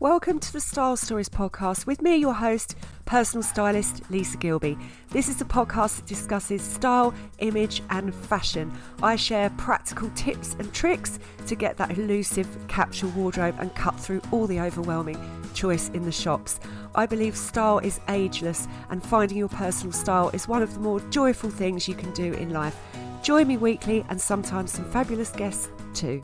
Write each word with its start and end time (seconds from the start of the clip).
Welcome 0.00 0.38
to 0.38 0.52
the 0.52 0.60
Style 0.60 0.96
Stories 0.96 1.28
podcast 1.28 1.84
with 1.84 2.02
me, 2.02 2.14
your 2.14 2.34
host, 2.34 2.76
personal 3.04 3.42
stylist 3.42 4.08
Lisa 4.10 4.36
Gilby. 4.36 4.78
This 5.10 5.28
is 5.28 5.40
a 5.40 5.44
podcast 5.44 5.96
that 5.96 6.06
discusses 6.06 6.62
style, 6.62 7.12
image, 7.40 7.82
and 7.90 8.14
fashion. 8.14 8.72
I 9.02 9.16
share 9.16 9.50
practical 9.58 10.08
tips 10.10 10.54
and 10.60 10.72
tricks 10.72 11.18
to 11.48 11.56
get 11.56 11.76
that 11.78 11.98
elusive 11.98 12.46
capsule 12.68 13.10
wardrobe 13.10 13.56
and 13.58 13.74
cut 13.74 13.98
through 13.98 14.22
all 14.30 14.46
the 14.46 14.60
overwhelming 14.60 15.18
choice 15.52 15.88
in 15.88 16.04
the 16.04 16.12
shops. 16.12 16.60
I 16.94 17.04
believe 17.04 17.36
style 17.36 17.80
is 17.80 17.98
ageless, 18.08 18.68
and 18.90 19.04
finding 19.04 19.36
your 19.36 19.48
personal 19.48 19.92
style 19.92 20.28
is 20.28 20.46
one 20.46 20.62
of 20.62 20.74
the 20.74 20.80
more 20.80 21.00
joyful 21.10 21.50
things 21.50 21.88
you 21.88 21.96
can 21.96 22.12
do 22.12 22.34
in 22.34 22.50
life. 22.50 22.76
Join 23.24 23.48
me 23.48 23.56
weekly 23.56 24.06
and 24.10 24.20
sometimes 24.20 24.70
some 24.70 24.88
fabulous 24.92 25.30
guests 25.30 25.70
too. 25.92 26.22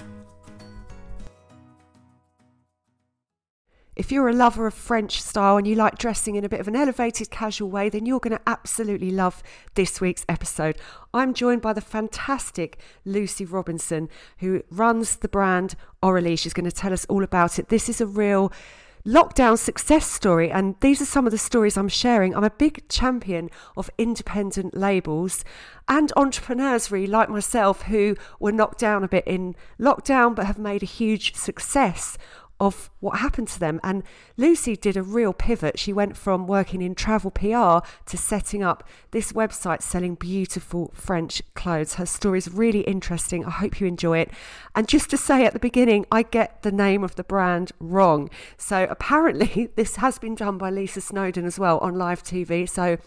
If 3.97 4.11
you're 4.11 4.29
a 4.29 4.33
lover 4.33 4.67
of 4.67 4.75
French 4.75 5.23
style 5.23 5.57
and 5.57 5.69
you 5.69 5.77
like 5.77 5.99
dressing 5.99 6.35
in 6.35 6.45
a 6.45 6.49
bit 6.49 6.59
of 6.59 6.67
an 6.67 6.75
elevated 6.75 7.31
casual 7.31 7.71
way, 7.71 7.89
then 7.89 8.07
you're 8.07 8.19
going 8.19 8.37
to 8.37 8.43
absolutely 8.45 9.13
love 9.13 9.41
this 9.75 10.01
week's 10.01 10.27
episode. 10.29 10.77
I'm 11.13 11.33
joined 11.33 11.63
by 11.63 11.75
the 11.75 11.81
fantastic 11.81 12.79
Lucy 13.05 13.45
Robinson, 13.45 14.09
who 14.39 14.65
runs 14.69 15.17
the 15.17 15.29
brand 15.29 15.77
Aurelie. 16.03 16.37
She's 16.37 16.53
going 16.55 16.69
to 16.69 16.73
tell 16.73 16.93
us 16.93 17.05
all 17.05 17.23
about 17.23 17.61
it. 17.61 17.69
This 17.69 17.89
is 17.89 18.01
a 18.01 18.07
real 18.07 18.53
lockdown 19.07 19.59
success 19.59 20.11
story, 20.11 20.51
and 20.51 20.75
these 20.81 21.01
are 21.01 21.07
some 21.07 21.27
of 21.27 21.31
the 21.31 21.39
stories 21.39 21.77
I'm 21.77 21.89
sharing. 21.89 22.35
I'm 22.35 22.43
a 22.43 22.51
big 22.51 22.89
champion 22.89 23.51
of 23.77 23.91
independent 23.99 24.77
labels 24.77 25.45
and 25.89 26.13
entrepreneurs, 26.17 26.91
really, 26.91 27.07
like 27.07 27.29
myself, 27.29 27.83
who 27.83 28.17
were 28.41 28.51
knocked 28.51 28.79
down 28.79 29.05
a 29.05 29.09
bit 29.09 29.25
in 29.27 29.55
lockdown 29.79 30.35
but 30.35 30.47
have 30.47 30.59
made 30.59 30.83
a 30.83 30.87
huge 30.87 31.35
success 31.35 32.17
of 32.61 32.91
what 33.01 33.19
happened 33.19 33.49
to 33.49 33.61
them. 33.61 33.81
And 33.83 34.03
Lucy 34.37 34.77
did 34.77 34.97
a 34.97 35.03
real 35.03 35.33
pivot. 35.33 35.79
She 35.79 35.93
went 35.93 36.17
from 36.17 36.47
working 36.47 36.83
in 36.83 36.95
travel 36.95 37.31
PR 37.31 37.87
to 38.07 38.17
setting 38.17 38.63
up 38.63 38.89
this 39.11 39.33
website 39.33 39.83
selling 39.83 40.15
beautiful 40.15 40.93
French 40.95 41.43
clothes. 41.55 41.95
Her 41.95 42.07
story 42.07 42.39
is 42.39 42.51
really 42.51 42.81
interesting. 42.81 43.45
I 43.45 43.51
hope 43.51 43.81
you 43.81 43.87
enjoy 43.87 44.19
it. 44.19 44.31
And 44.75 44.89
just 44.89 45.11
to 45.11 45.17
say 45.17 45.45
at 45.45 45.53
the 45.53 45.59
beginning, 45.59 46.07
I 46.11 46.23
get 46.23 46.63
the 46.63 46.73
name 46.73 47.03
of 47.03 47.17
the 47.17 47.25
brand 47.25 47.73
wrong. 47.81 48.31
So 48.57 48.87
apparently, 48.89 49.71
this 49.77 49.97
has 49.97 50.19
been 50.19 50.35
done 50.35 50.59
by 50.59 50.71
Lisa 50.71 51.01
Snowdon 51.01 51.45
as 51.45 51.59
well 51.59 51.79
on 51.79 51.95
live 51.95 52.23
TV. 52.23 52.69
So 52.69 52.99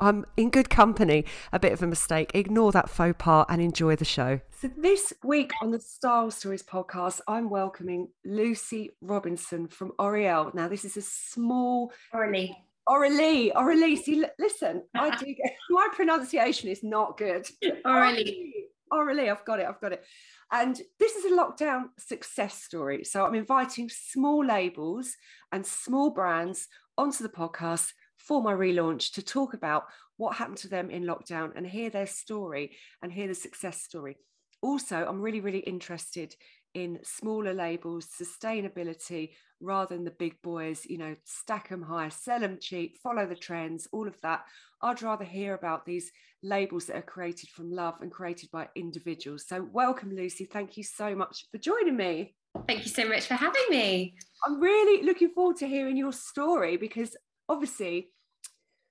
I'm 0.00 0.24
in 0.36 0.50
good 0.50 0.70
company. 0.70 1.24
A 1.52 1.58
bit 1.58 1.72
of 1.72 1.82
a 1.82 1.86
mistake. 1.86 2.30
Ignore 2.34 2.72
that 2.72 2.90
faux 2.90 3.14
pas 3.18 3.46
and 3.48 3.60
enjoy 3.60 3.96
the 3.96 4.04
show. 4.04 4.40
So, 4.60 4.70
this 4.76 5.12
week 5.22 5.52
on 5.62 5.70
the 5.70 5.80
Style 5.80 6.30
Stories 6.30 6.62
podcast, 6.62 7.20
I'm 7.28 7.50
welcoming 7.50 8.08
Lucy 8.24 8.90
Robinson 9.00 9.68
from 9.68 9.92
Oriel. 9.98 10.50
Now, 10.54 10.68
this 10.68 10.84
is 10.84 10.96
a 10.96 11.02
small. 11.02 11.92
Aurelie. 12.12 12.54
Aurelie, 12.88 13.52
Aurelie. 13.52 13.96
See, 13.96 14.24
listen, 14.38 14.82
I 14.94 15.16
do 15.18 15.26
get 15.26 15.56
my 15.70 15.88
pronunciation 15.92 16.68
is 16.68 16.82
not 16.82 17.16
good. 17.16 17.46
Aurelie. 17.84 18.52
Aurelie, 18.92 19.30
I've 19.30 19.44
got 19.44 19.60
it, 19.60 19.66
I've 19.66 19.80
got 19.80 19.92
it. 19.92 20.04
And 20.52 20.80
this 21.00 21.16
is 21.16 21.24
a 21.24 21.34
lockdown 21.34 21.86
success 21.98 22.62
story. 22.62 23.04
So 23.04 23.24
I'm 23.24 23.34
inviting 23.34 23.88
small 23.88 24.44
labels 24.44 25.16
and 25.50 25.66
small 25.66 26.10
brands 26.10 26.68
onto 26.96 27.22
the 27.22 27.28
podcast 27.28 27.92
for 28.26 28.42
my 28.42 28.52
relaunch 28.52 29.12
to 29.12 29.22
talk 29.22 29.54
about 29.54 29.84
what 30.16 30.36
happened 30.36 30.58
to 30.58 30.68
them 30.68 30.90
in 30.90 31.04
lockdown 31.04 31.52
and 31.56 31.66
hear 31.66 31.90
their 31.90 32.06
story 32.06 32.72
and 33.02 33.12
hear 33.12 33.28
the 33.28 33.34
success 33.34 33.82
story. 33.82 34.16
Also, 34.62 35.04
I'm 35.06 35.20
really, 35.20 35.40
really 35.40 35.58
interested 35.58 36.34
in 36.74 36.98
smaller 37.04 37.54
labels, 37.54 38.08
sustainability 38.20 39.30
rather 39.60 39.94
than 39.94 40.04
the 40.04 40.10
big 40.10 40.40
boys, 40.42 40.84
you 40.86 40.98
know, 40.98 41.14
stack 41.24 41.68
them 41.68 41.82
high, 41.82 42.08
sell 42.08 42.40
them 42.40 42.58
cheap, 42.60 42.98
follow 43.02 43.26
the 43.26 43.36
trends, 43.36 43.86
all 43.92 44.08
of 44.08 44.20
that. 44.22 44.44
I'd 44.82 45.02
rather 45.02 45.24
hear 45.24 45.54
about 45.54 45.86
these 45.86 46.10
labels 46.42 46.86
that 46.86 46.96
are 46.96 47.02
created 47.02 47.50
from 47.50 47.70
love 47.70 47.94
and 48.00 48.10
created 48.10 48.50
by 48.50 48.68
individuals. 48.74 49.46
So, 49.46 49.68
welcome, 49.72 50.14
Lucy. 50.14 50.46
Thank 50.46 50.76
you 50.76 50.82
so 50.82 51.14
much 51.14 51.46
for 51.50 51.58
joining 51.58 51.96
me. 51.96 52.34
Thank 52.66 52.84
you 52.84 52.90
so 52.90 53.08
much 53.08 53.26
for 53.26 53.34
having 53.34 53.64
me. 53.70 54.16
I'm 54.44 54.60
really 54.60 55.04
looking 55.04 55.30
forward 55.30 55.56
to 55.58 55.66
hearing 55.66 55.96
your 55.96 56.12
story 56.12 56.76
because 56.76 57.16
obviously 57.48 58.10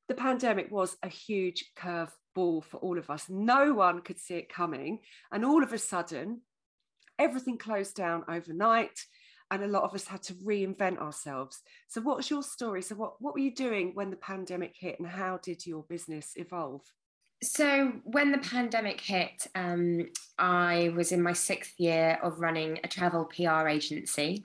the 0.07 0.15
pandemic 0.15 0.71
was 0.71 0.97
a 1.03 1.07
huge 1.07 1.71
curve 1.75 2.11
ball 2.35 2.61
for 2.61 2.77
all 2.77 2.97
of 2.97 3.09
us. 3.09 3.29
No 3.29 3.73
one 3.73 4.01
could 4.01 4.19
see 4.19 4.35
it 4.35 4.49
coming. 4.49 4.99
And 5.31 5.45
all 5.45 5.63
of 5.63 5.73
a 5.73 5.77
sudden, 5.77 6.41
everything 7.19 7.57
closed 7.57 7.95
down 7.95 8.23
overnight. 8.27 8.99
And 9.51 9.63
a 9.63 9.67
lot 9.67 9.83
of 9.83 9.93
us 9.93 10.07
had 10.07 10.23
to 10.23 10.33
reinvent 10.33 10.97
ourselves. 10.97 11.61
So, 11.87 12.01
what's 12.01 12.29
your 12.31 12.41
story? 12.41 12.81
So, 12.81 12.95
what, 12.95 13.21
what 13.21 13.35
were 13.35 13.39
you 13.39 13.53
doing 13.53 13.91
when 13.93 14.09
the 14.09 14.15
pandemic 14.15 14.73
hit, 14.75 14.99
and 14.99 15.07
how 15.07 15.37
did 15.43 15.67
your 15.67 15.83
business 15.83 16.33
evolve? 16.37 16.81
So, 17.43 17.91
when 18.03 18.31
the 18.31 18.39
pandemic 18.39 18.99
hit, 18.99 19.45
um, 19.53 20.07
I 20.39 20.91
was 20.95 21.11
in 21.11 21.21
my 21.21 21.33
sixth 21.33 21.73
year 21.77 22.17
of 22.23 22.39
running 22.39 22.79
a 22.83 22.87
travel 22.87 23.25
PR 23.25 23.67
agency. 23.67 24.43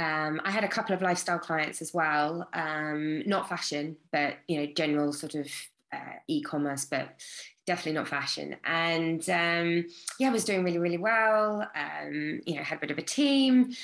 Um, 0.00 0.40
I 0.44 0.50
had 0.50 0.64
a 0.64 0.68
couple 0.68 0.94
of 0.94 1.02
lifestyle 1.02 1.38
clients 1.38 1.82
as 1.82 1.92
well, 1.92 2.48
um, 2.54 3.22
not 3.26 3.50
fashion, 3.50 3.96
but 4.10 4.38
you 4.48 4.58
know, 4.58 4.72
general 4.74 5.12
sort 5.12 5.34
of 5.34 5.46
uh, 5.92 6.14
e-commerce, 6.26 6.86
but 6.86 7.20
definitely 7.66 7.92
not 7.92 8.08
fashion. 8.08 8.56
And 8.64 9.20
um, 9.28 9.84
yeah, 10.18 10.28
I 10.28 10.32
was 10.32 10.44
doing 10.44 10.64
really, 10.64 10.78
really 10.78 10.96
well. 10.96 11.68
Um, 11.74 12.40
you 12.46 12.54
know, 12.56 12.62
had 12.62 12.78
a 12.78 12.80
bit 12.80 12.90
of 12.90 12.96
a 12.96 13.02
team, 13.02 13.74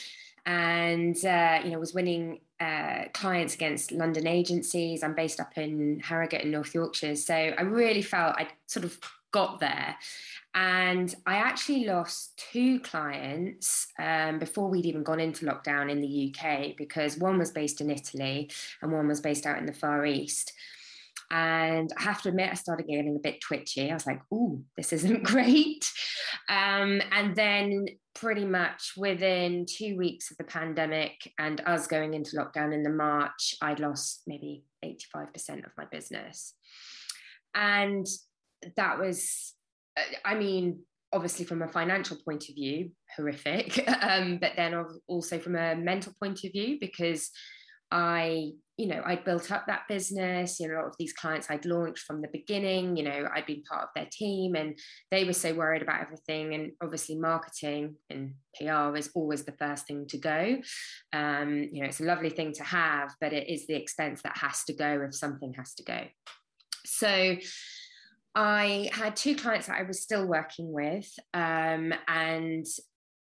and 0.47 1.23
uh, 1.23 1.61
you 1.63 1.71
know, 1.71 1.79
was 1.79 1.93
winning 1.93 2.41
uh, 2.61 3.05
clients 3.13 3.55
against 3.55 3.93
London 3.93 4.27
agencies. 4.27 5.03
I'm 5.03 5.15
based 5.15 5.39
up 5.39 5.59
in 5.59 6.01
Harrogate 6.01 6.43
in 6.43 6.51
North 6.51 6.75
Yorkshire, 6.75 7.17
so 7.17 7.35
I 7.35 7.61
really 7.61 8.03
felt 8.03 8.37
I 8.39 8.49
sort 8.67 8.87
of 8.87 8.99
got 9.33 9.61
there. 9.61 9.97
And 10.57 11.15
I 11.27 11.37
actually 11.37 11.85
lost 11.85 12.43
two 12.51 12.81
clients 12.81 13.89
um, 13.99 14.39
before 14.39 14.71
we'd 14.71 14.87
even 14.87 15.03
gone 15.03 15.21
into 15.21 15.45
lockdown 15.45 15.91
in 15.91 16.01
the 16.01 16.35
UK 16.35 16.75
because 16.79 17.19
one 17.19 17.39
was 17.39 17.51
based 17.51 17.83
in 17.83 17.91
Italy 17.91 18.51
and 18.81 18.91
one 18.91 19.07
was 19.07 19.21
based 19.21 19.45
out 19.45 19.59
in 19.59 19.67
the 19.67 19.75
Far 19.75 20.07
East. 20.07 20.55
And 21.31 21.93
I 21.99 22.03
have 22.03 22.23
to 22.23 22.31
admit, 22.31 22.51
I 22.51 22.55
started 22.55 22.87
getting 22.87 23.17
a 23.17 23.19
bit 23.19 23.41
twitchy. 23.41 23.91
I 23.91 23.95
was 23.95 24.07
like, 24.07 24.21
"Ooh, 24.33 24.63
this 24.77 24.93
isn't 24.93 25.23
great." 25.25 25.91
Um, 26.49 27.03
and 27.11 27.35
then, 27.35 27.87
pretty 28.15 28.45
much 28.45 28.93
within 28.97 29.67
two 29.69 29.97
weeks 29.97 30.31
of 30.31 30.37
the 30.37 30.45
pandemic 30.45 31.33
and 31.39 31.61
us 31.67 31.87
going 31.87 32.15
into 32.15 32.37
lockdown 32.37 32.73
in 32.73 32.83
the 32.83 32.91
March, 32.91 33.57
I'd 33.61 33.81
lost 33.81 34.23
maybe 34.27 34.65
eighty-five 34.85 35.33
percent 35.33 35.65
of 35.65 35.73
my 35.77 35.85
business, 35.87 36.55
and 37.57 38.07
that 38.77 38.99
was, 39.01 39.55
I 40.25 40.35
mean, 40.35 40.81
obviously 41.13 41.45
from 41.45 41.63
a 41.63 41.69
financial 41.69 42.17
point 42.25 42.49
of 42.49 42.55
view, 42.55 42.91
horrific, 43.17 43.89
um, 44.03 44.39
but 44.41 44.53
then 44.57 44.85
also 45.07 45.39
from 45.39 45.57
a 45.57 45.75
mental 45.77 46.13
point 46.21 46.45
of 46.45 46.53
view 46.53 46.79
because 46.81 47.31
I, 47.91 48.51
you 48.77 48.89
know, 48.89 49.01
I'd 49.07 49.25
built 49.25 49.53
up 49.53 49.67
that 49.67 49.85
business, 49.89 50.59
you 50.59 50.69
know, 50.69 50.75
a 50.75 50.77
lot 50.79 50.87
of 50.89 50.97
these 50.99 51.13
clients 51.13 51.49
I'd 51.49 51.65
launched 51.65 52.03
from 52.03 52.21
the 52.21 52.29
beginning, 52.33 52.97
you 52.97 53.05
know, 53.05 53.29
I'd 53.33 53.47
been 53.47 53.63
part 53.63 53.85
of 53.85 53.89
their 53.95 54.09
team 54.11 54.57
and 54.57 54.77
they 55.11 55.25
were 55.25 55.33
so 55.33 55.55
worried 55.55 55.83
about 55.83 56.03
everything. 56.03 56.53
And 56.55 56.73
obviously 56.83 57.17
marketing 57.17 57.95
and 58.11 58.35
PR 58.59 58.97
is 58.97 59.11
always 59.15 59.45
the 59.45 59.53
first 59.53 59.87
thing 59.87 60.07
to 60.09 60.19
go. 60.19 60.59
Um, 61.13 61.69
you 61.73 61.81
know, 61.81 61.89
it's 61.89 62.01
a 62.01 62.05
lovely 62.05 62.31
thing 62.31 62.53
to 62.55 62.65
have, 62.65 63.15
but 63.21 63.33
it 63.33 63.49
is 63.49 63.67
the 63.67 63.77
expense 63.77 64.21
that 64.23 64.37
has 64.37 64.65
to 64.65 64.75
go 64.75 65.01
if 65.07 65.15
something 65.15 65.55
has 65.55 65.73
to 65.75 65.85
go. 65.85 66.01
So 66.85 67.37
I 68.37 68.91
had 68.93 69.17
two 69.17 69.35
clients 69.35 69.67
that 69.67 69.79
I 69.79 69.85
was 69.85 70.03
still 70.03 70.27
working 70.27 70.71
with, 70.71 71.11
um, 71.33 71.95
and 72.07 72.67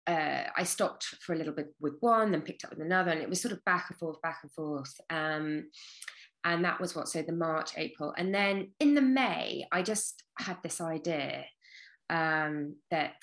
uh, 0.07 0.45
I 0.57 0.65
stopped 0.65 1.05
for 1.21 1.35
a 1.35 1.37
little 1.37 1.53
bit 1.53 1.67
with 1.79 1.97
one, 2.01 2.33
then 2.33 2.41
picked 2.41 2.65
up 2.65 2.71
with 2.71 2.81
another, 2.81 3.11
and 3.11 3.21
it 3.21 3.29
was 3.29 3.43
sort 3.43 3.53
of 3.53 3.63
back 3.67 3.87
and 3.91 3.99
forth, 3.99 4.21
back 4.23 4.39
and 4.43 4.51
forth. 4.53 4.95
Um, 5.11 5.69
and 6.43 6.65
that 6.65 6.81
was 6.81 6.97
what, 6.97 7.09
so 7.09 7.21
the 7.21 7.33
March, 7.33 7.73
April. 7.77 8.15
And 8.17 8.35
then 8.35 8.73
in 8.81 8.95
the 8.95 9.03
May, 9.03 9.67
I 9.71 9.83
just 9.83 10.23
had 10.39 10.57
this 10.63 10.81
idea 10.81 11.45
um, 12.09 12.77
that, 12.91 13.17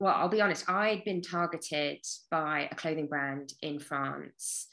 well, 0.00 0.14
I'll 0.14 0.28
be 0.28 0.42
honest, 0.42 0.68
I'd 0.68 1.04
been 1.04 1.22
targeted 1.22 2.04
by 2.30 2.68
a 2.70 2.74
clothing 2.74 3.06
brand 3.06 3.54
in 3.62 3.78
France, 3.78 4.68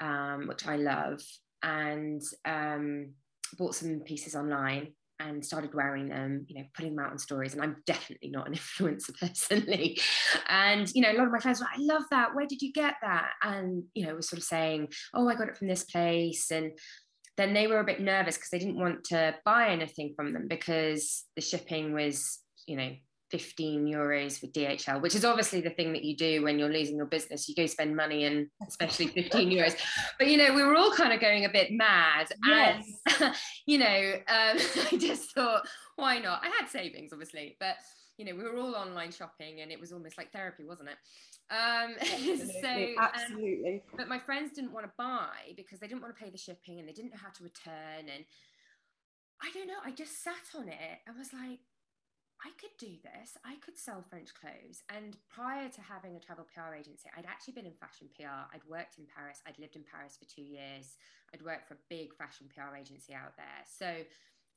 um, 0.00 0.46
which 0.48 0.66
I 0.66 0.76
love, 0.76 1.20
and 1.62 2.22
um, 2.46 3.10
bought 3.58 3.74
some 3.74 4.00
pieces 4.00 4.34
online 4.34 4.94
and 5.20 5.44
started 5.44 5.74
wearing 5.74 6.08
them, 6.08 6.44
you 6.48 6.58
know, 6.58 6.66
putting 6.74 6.94
them 6.94 7.04
out 7.04 7.12
on 7.12 7.18
stories. 7.18 7.54
And 7.54 7.62
I'm 7.62 7.76
definitely 7.86 8.30
not 8.30 8.48
an 8.48 8.54
influencer 8.54 9.18
personally. 9.18 9.98
And, 10.48 10.90
you 10.94 11.02
know, 11.02 11.12
a 11.12 11.16
lot 11.16 11.26
of 11.26 11.32
my 11.32 11.38
friends 11.38 11.60
were 11.60 11.66
I 11.66 11.78
love 11.78 12.02
that. 12.10 12.34
Where 12.34 12.46
did 12.46 12.62
you 12.62 12.72
get 12.72 12.94
that? 13.02 13.30
And, 13.42 13.84
you 13.94 14.06
know, 14.06 14.14
was 14.14 14.28
sort 14.28 14.38
of 14.38 14.44
saying, 14.44 14.88
oh, 15.14 15.28
I 15.28 15.34
got 15.34 15.48
it 15.48 15.56
from 15.56 15.68
this 15.68 15.84
place. 15.84 16.50
And 16.50 16.72
then 17.36 17.54
they 17.54 17.66
were 17.66 17.80
a 17.80 17.84
bit 17.84 18.00
nervous 18.00 18.36
because 18.36 18.50
they 18.50 18.58
didn't 18.58 18.78
want 18.78 19.04
to 19.04 19.34
buy 19.44 19.68
anything 19.68 20.14
from 20.16 20.32
them 20.32 20.46
because 20.48 21.24
the 21.36 21.42
shipping 21.42 21.92
was, 21.92 22.40
you 22.66 22.76
know, 22.76 22.90
15 23.34 23.84
euros 23.84 24.38
for 24.38 24.46
DHL, 24.46 25.02
which 25.02 25.16
is 25.16 25.24
obviously 25.24 25.60
the 25.60 25.70
thing 25.70 25.92
that 25.92 26.04
you 26.04 26.16
do 26.16 26.44
when 26.44 26.56
you're 26.56 26.72
losing 26.72 26.96
your 26.96 27.06
business. 27.06 27.48
You 27.48 27.56
go 27.56 27.66
spend 27.66 27.96
money 27.96 28.26
and 28.26 28.46
especially 28.68 29.08
15 29.08 29.50
euros. 29.58 29.74
But, 30.20 30.28
you 30.28 30.36
know, 30.36 30.54
we 30.54 30.62
were 30.62 30.76
all 30.76 30.92
kind 30.92 31.12
of 31.12 31.20
going 31.20 31.44
a 31.44 31.48
bit 31.48 31.72
mad. 31.72 32.28
Yes. 32.46 32.86
And, 33.20 33.34
you 33.66 33.78
know, 33.78 34.12
um, 34.28 34.56
I 34.92 34.96
just 34.96 35.34
thought, 35.34 35.66
why 35.96 36.20
not? 36.20 36.44
I 36.44 36.46
had 36.46 36.68
savings, 36.70 37.12
obviously, 37.12 37.56
but, 37.58 37.74
you 38.18 38.24
know, 38.24 38.36
we 38.36 38.44
were 38.44 38.56
all 38.56 38.76
online 38.76 39.10
shopping 39.10 39.62
and 39.62 39.72
it 39.72 39.80
was 39.80 39.92
almost 39.92 40.16
like 40.16 40.30
therapy, 40.30 40.62
wasn't 40.64 40.90
it? 40.90 40.96
Um, 41.50 41.96
absolutely, 42.00 42.60
so, 42.62 43.02
absolutely. 43.02 43.82
Um, 43.90 43.96
but 43.96 44.06
my 44.06 44.20
friends 44.20 44.52
didn't 44.54 44.72
want 44.72 44.86
to 44.86 44.92
buy 44.96 45.54
because 45.56 45.80
they 45.80 45.88
didn't 45.88 46.02
want 46.02 46.16
to 46.16 46.24
pay 46.24 46.30
the 46.30 46.38
shipping 46.38 46.78
and 46.78 46.88
they 46.88 46.92
didn't 46.92 47.10
know 47.10 47.20
how 47.20 47.30
to 47.30 47.42
return. 47.42 48.08
And 48.14 48.24
I 49.42 49.50
don't 49.52 49.66
know, 49.66 49.82
I 49.84 49.90
just 49.90 50.22
sat 50.22 50.56
on 50.56 50.68
it. 50.68 50.98
I 51.08 51.18
was 51.18 51.32
like, 51.32 51.58
I 52.42 52.50
could 52.60 52.76
do 52.78 52.96
this. 53.02 53.36
I 53.44 53.56
could 53.64 53.78
sell 53.78 54.04
French 54.08 54.34
clothes. 54.34 54.82
And 54.94 55.16
prior 55.30 55.68
to 55.68 55.80
having 55.80 56.16
a 56.16 56.20
travel 56.20 56.46
PR 56.52 56.74
agency, 56.74 57.08
I'd 57.16 57.26
actually 57.26 57.54
been 57.54 57.66
in 57.66 57.74
fashion 57.80 58.08
PR. 58.16 58.48
I'd 58.52 58.64
worked 58.68 58.98
in 58.98 59.06
Paris. 59.06 59.40
I'd 59.46 59.58
lived 59.58 59.76
in 59.76 59.84
Paris 59.84 60.18
for 60.18 60.26
two 60.28 60.42
years. 60.42 60.96
I'd 61.32 61.42
worked 61.42 61.68
for 61.68 61.74
a 61.74 61.86
big 61.88 62.14
fashion 62.14 62.48
PR 62.54 62.76
agency 62.76 63.14
out 63.14 63.36
there. 63.36 63.62
So 63.66 64.04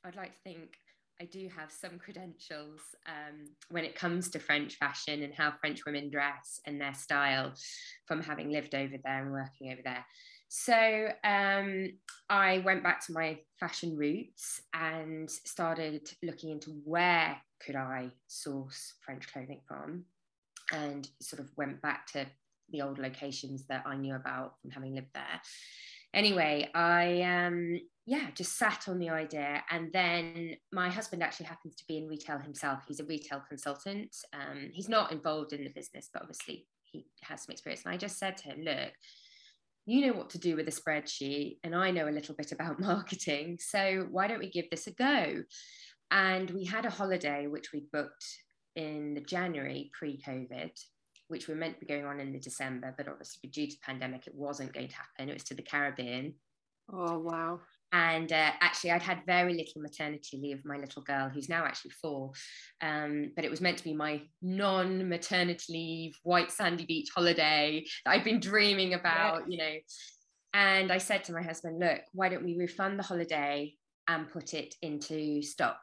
I'd 0.04 0.16
like 0.16 0.34
to 0.36 0.42
think 0.44 0.78
I 1.22 1.26
do 1.26 1.50
have 1.56 1.72
some 1.72 1.98
credentials 2.04 2.82
um, 3.08 3.46
when 3.70 3.86
it 3.86 3.96
comes 3.96 4.30
to 4.32 4.40
French 4.40 4.76
fashion 4.76 5.24
and 5.24 5.34
how 5.34 5.54
French 5.60 5.86
women 5.86 6.10
dress 6.10 6.60
and 6.66 6.80
their 6.80 6.94
style 6.94 7.54
from 8.06 8.22
having 8.22 8.52
lived 8.52 8.76
over 8.76 8.96
there 9.04 9.24
and 9.24 9.32
working 9.32 9.72
over 9.72 9.82
there. 9.84 10.06
So 10.50 11.10
um, 11.24 11.90
I 12.30 12.60
went 12.60 12.84
back 12.84 13.06
to 13.06 13.14
my 13.14 13.40
fashion 13.60 13.98
roots 13.98 14.62
and 14.74 15.30
started 15.30 16.10
looking 16.24 16.52
into 16.52 16.70
where 16.86 17.38
could 17.66 17.76
I 17.76 18.12
source 18.28 18.94
French 19.06 19.32
clothing 19.32 19.62
from, 19.68 20.06
and 20.72 21.10
sort 21.22 21.42
of 21.42 21.50
went 21.58 21.82
back 21.82 22.08
to 22.14 22.26
the 22.70 22.82
old 22.82 23.00
locations 23.00 23.66
that 23.68 23.84
I 23.86 23.96
knew 23.96 24.16
about 24.16 24.54
from 24.62 24.72
having 24.72 24.96
lived 24.96 25.14
there. 25.14 25.42
Anyway, 26.14 26.70
I 26.74 27.22
um, 27.22 27.80
yeah 28.06 28.28
just 28.36 28.58
sat 28.58 28.88
on 28.88 29.00
the 29.00 29.10
idea, 29.10 29.64
and 29.70 29.92
then 29.94 30.56
my 30.72 30.90
husband 30.90 31.24
actually 31.24 31.48
happens 31.48 31.76
to 31.76 31.84
be 31.88 31.98
in 31.98 32.08
retail 32.08 32.40
himself. 32.40 32.80
He's 32.88 33.00
a 33.00 33.06
retail 33.06 33.42
consultant. 33.48 34.16
Um, 34.34 34.70
he's 34.74 34.90
not 34.90 35.12
involved 35.12 35.54
in 35.54 35.64
the 35.64 35.70
business, 35.70 36.10
but 36.12 36.22
obviously 36.22 36.68
he 36.84 37.06
has 37.24 37.44
some 37.44 37.54
experience. 37.54 37.84
And 37.86 37.94
I 37.94 37.98
just 37.98 38.18
said 38.18 38.38
to 38.38 38.50
him, 38.50 38.62
look 38.62 38.94
you 39.88 40.06
know 40.06 40.12
what 40.12 40.30
to 40.32 40.38
do 40.38 40.58
with 40.58 40.68
a 40.68 40.72
spreadsheet, 40.72 41.60
and 41.64 41.74
I 41.74 41.92
know 41.92 42.10
a 42.10 42.12
little 42.12 42.36
bit 42.36 42.52
about 42.52 42.80
marketing. 42.80 43.58
So 43.60 44.06
why 44.12 44.28
don't 44.28 44.40
we 44.40 44.52
give 44.52 44.70
this 44.70 44.86
a 44.86 44.92
go? 44.92 45.44
And 46.12 46.50
we 46.52 46.66
had 46.66 46.86
a 46.86 46.90
holiday 46.90 47.48
which 47.48 47.74
we 47.74 47.88
booked 47.92 48.26
in 48.76 49.14
the 49.14 49.22
January 49.22 49.92
pre 49.98 50.22
COVID, 50.26 50.72
which 51.28 51.48
we 51.48 51.54
were 51.54 51.60
meant 51.60 51.76
to 51.76 51.86
be 51.86 51.94
going 51.94 52.06
on 52.06 52.20
in 52.20 52.32
the 52.32 52.40
December, 52.40 52.94
but 52.98 53.08
obviously 53.08 53.50
due 53.50 53.68
to 53.68 53.74
the 53.74 53.86
pandemic, 53.86 54.28
it 54.28 54.36
wasn't 54.36 54.74
going 54.74 54.88
to 54.88 54.96
happen. 54.96 55.30
It 55.30 55.34
was 55.34 55.44
to 55.46 55.56
the 55.56 55.64
Caribbean. 55.64 56.36
Oh, 56.92 57.20
wow. 57.20 57.60
And 57.94 58.32
uh, 58.32 58.52
actually, 58.62 58.92
I'd 58.92 59.02
had 59.02 59.26
very 59.26 59.54
little 59.54 59.82
maternity 59.82 60.38
leave, 60.38 60.60
of 60.60 60.66
my 60.66 60.78
little 60.78 61.02
girl, 61.02 61.30
who's 61.30 61.50
now 61.50 61.66
actually 61.66 61.92
four. 61.92 62.32
Um, 62.82 63.32
but 63.36 63.46
it 63.46 63.52
was 63.52 63.62
meant 63.62 63.78
to 63.78 63.84
be 63.84 63.94
my 63.94 64.22
non 64.42 65.08
maternity 65.08 65.74
leave, 65.74 66.16
white 66.24 66.52
sandy 66.52 66.86
beach 66.86 67.10
holiday 67.16 67.86
that 68.06 68.12
I'd 68.12 68.26
been 68.26 68.40
dreaming 68.40 68.94
about, 68.94 69.44
yes. 69.48 69.50
you 69.50 69.58
know. 69.58 69.80
And 70.54 70.92
I 70.92 70.98
said 70.98 71.24
to 71.26 71.34
my 71.34 71.42
husband, 71.42 71.80
look, 71.80 72.02
why 72.14 72.30
don't 72.30 72.44
we 72.44 72.58
refund 72.58 73.00
the 73.00 73.04
holiday 73.04 73.74
and 74.08 74.30
put 74.30 74.54
it 74.54 74.76
into 74.82 75.42
stock? 75.42 75.80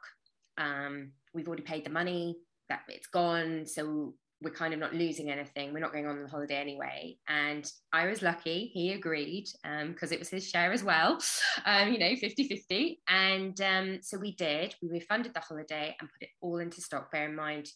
Um, 0.57 1.11
we've 1.33 1.47
already 1.47 1.63
paid 1.63 1.85
the 1.85 1.89
money, 1.89 2.37
that 2.69 2.81
it's 2.87 3.07
gone. 3.07 3.65
So 3.65 4.15
we're 4.41 4.51
kind 4.51 4.73
of 4.73 4.79
not 4.79 4.93
losing 4.93 5.31
anything. 5.31 5.73
We're 5.73 5.79
not 5.79 5.93
going 5.93 6.07
on 6.07 6.21
the 6.21 6.29
holiday 6.29 6.57
anyway. 6.57 7.17
And 7.27 7.69
I 7.93 8.07
was 8.07 8.21
lucky. 8.21 8.69
He 8.73 8.91
agreed 8.93 9.47
because 9.63 10.11
um, 10.11 10.13
it 10.13 10.19
was 10.19 10.29
his 10.29 10.47
share 10.47 10.71
as 10.71 10.83
well, 10.83 11.19
um, 11.65 11.91
you 11.91 11.99
know, 11.99 12.15
50 12.15 12.47
50. 12.47 13.01
And 13.07 13.59
um, 13.61 13.99
so 14.01 14.17
we 14.17 14.35
did. 14.35 14.75
We 14.81 14.89
refunded 14.89 15.33
the 15.33 15.39
holiday 15.39 15.95
and 15.99 16.09
put 16.09 16.21
it 16.21 16.29
all 16.41 16.57
into 16.57 16.81
stock. 16.81 17.11
Bear 17.11 17.29
in 17.29 17.35
mind, 17.35 17.69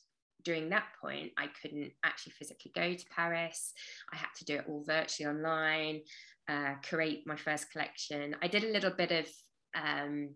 during 0.44 0.70
that 0.70 0.86
point, 1.02 1.32
I 1.38 1.48
couldn't 1.62 1.92
actually 2.04 2.34
physically 2.34 2.72
go 2.76 2.94
to 2.94 3.06
Paris. 3.16 3.74
I 4.12 4.18
had 4.18 4.30
to 4.38 4.46
do 4.46 4.56
it 4.56 4.66
all 4.68 4.84
virtually 4.86 5.30
online, 5.30 6.02
uh, 6.48 6.76
create 6.88 7.26
my 7.26 7.36
first 7.36 7.72
collection. 7.72 8.36
I 8.42 8.48
did 8.48 8.64
a 8.64 8.72
little 8.72 8.92
bit 8.92 9.12
of 9.12 9.28
um, 9.76 10.30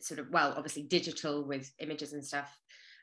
sort 0.00 0.20
of, 0.20 0.26
well, 0.30 0.54
obviously 0.56 0.82
digital 0.82 1.44
with 1.44 1.70
images 1.78 2.12
and 2.12 2.24
stuff 2.24 2.56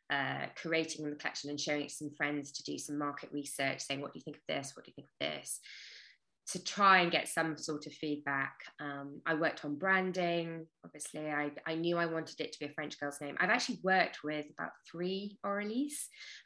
uh, 0.10 0.46
curating 0.62 1.10
the 1.10 1.16
collection 1.16 1.50
and 1.50 1.60
showing 1.60 1.82
it 1.82 1.90
to 1.90 1.96
some 1.96 2.12
friends 2.16 2.52
to 2.52 2.64
do 2.64 2.78
some 2.78 2.98
market 2.98 3.30
research, 3.32 3.82
saying, 3.82 4.02
What 4.02 4.14
do 4.14 4.20
you 4.20 4.24
think 4.24 4.38
of 4.38 4.44
this? 4.48 4.74
What 4.76 4.86
do 4.86 4.92
you 4.92 4.96
think 4.96 5.08
of 5.08 5.28
this? 5.40 5.60
To 6.52 6.64
try 6.64 7.00
and 7.00 7.12
get 7.12 7.30
some 7.30 7.58
sort 7.58 7.88
of 7.88 7.94
feedback. 7.94 8.54
Um, 8.80 9.22
I 9.26 9.34
worked 9.34 9.64
on 9.64 9.76
branding. 9.76 10.68
Obviously, 10.86 11.30
I, 11.30 11.52
I 11.66 11.76
knew 11.76 11.98
I 11.98 12.06
wanted 12.06 12.42
it 12.42 12.52
to 12.52 12.60
be 12.60 12.66
a 12.66 12.74
French 12.74 13.00
girl's 13.00 13.22
name. 13.22 13.38
I've 13.40 13.50
actually 13.50 13.80
worked 13.82 14.20
with 14.26 14.46
about 14.60 14.72
three 14.92 15.38
Aurelies, 15.46 15.94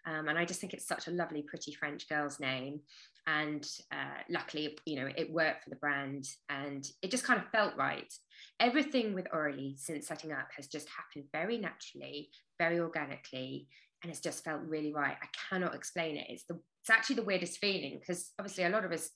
um, 0.06 0.28
and 0.28 0.38
I 0.38 0.46
just 0.46 0.62
think 0.62 0.74
it's 0.74 0.88
such 0.88 1.08
a 1.08 1.12
lovely, 1.12 1.42
pretty 1.42 1.74
French 1.74 2.08
girl's 2.08 2.40
name 2.40 2.82
and 3.28 3.68
uh, 3.92 4.22
luckily 4.30 4.78
you 4.86 4.96
know 4.96 5.10
it 5.16 5.32
worked 5.32 5.64
for 5.64 5.70
the 5.70 5.76
brand 5.76 6.26
and 6.50 6.88
it 7.02 7.12
just 7.12 7.26
kind 7.26 7.40
of 7.40 7.48
felt 7.50 7.76
right 7.78 8.12
everything 8.60 9.14
with 9.14 9.28
Aurelie 9.32 9.78
since 9.78 10.08
setting 10.08 10.32
up 10.32 10.48
has 10.56 10.68
just 10.68 10.88
happened 10.90 11.30
very 11.34 11.58
naturally 11.58 12.30
very 12.58 12.80
organically 12.80 13.68
and 14.02 14.12
it's 14.12 14.22
just 14.22 14.44
felt 14.44 14.62
really 14.62 14.94
right 14.94 15.18
i 15.22 15.28
cannot 15.50 15.76
explain 15.76 16.16
it 16.16 16.28
it's 16.30 16.46
the 16.46 16.58
it's 16.82 16.90
actually 16.90 17.18
the 17.18 17.24
weirdest 17.24 17.58
feeling 17.60 17.98
because 18.00 18.32
obviously 18.40 18.64
a 18.64 18.70
lot 18.70 18.86
of 18.86 18.92
us 18.94 19.10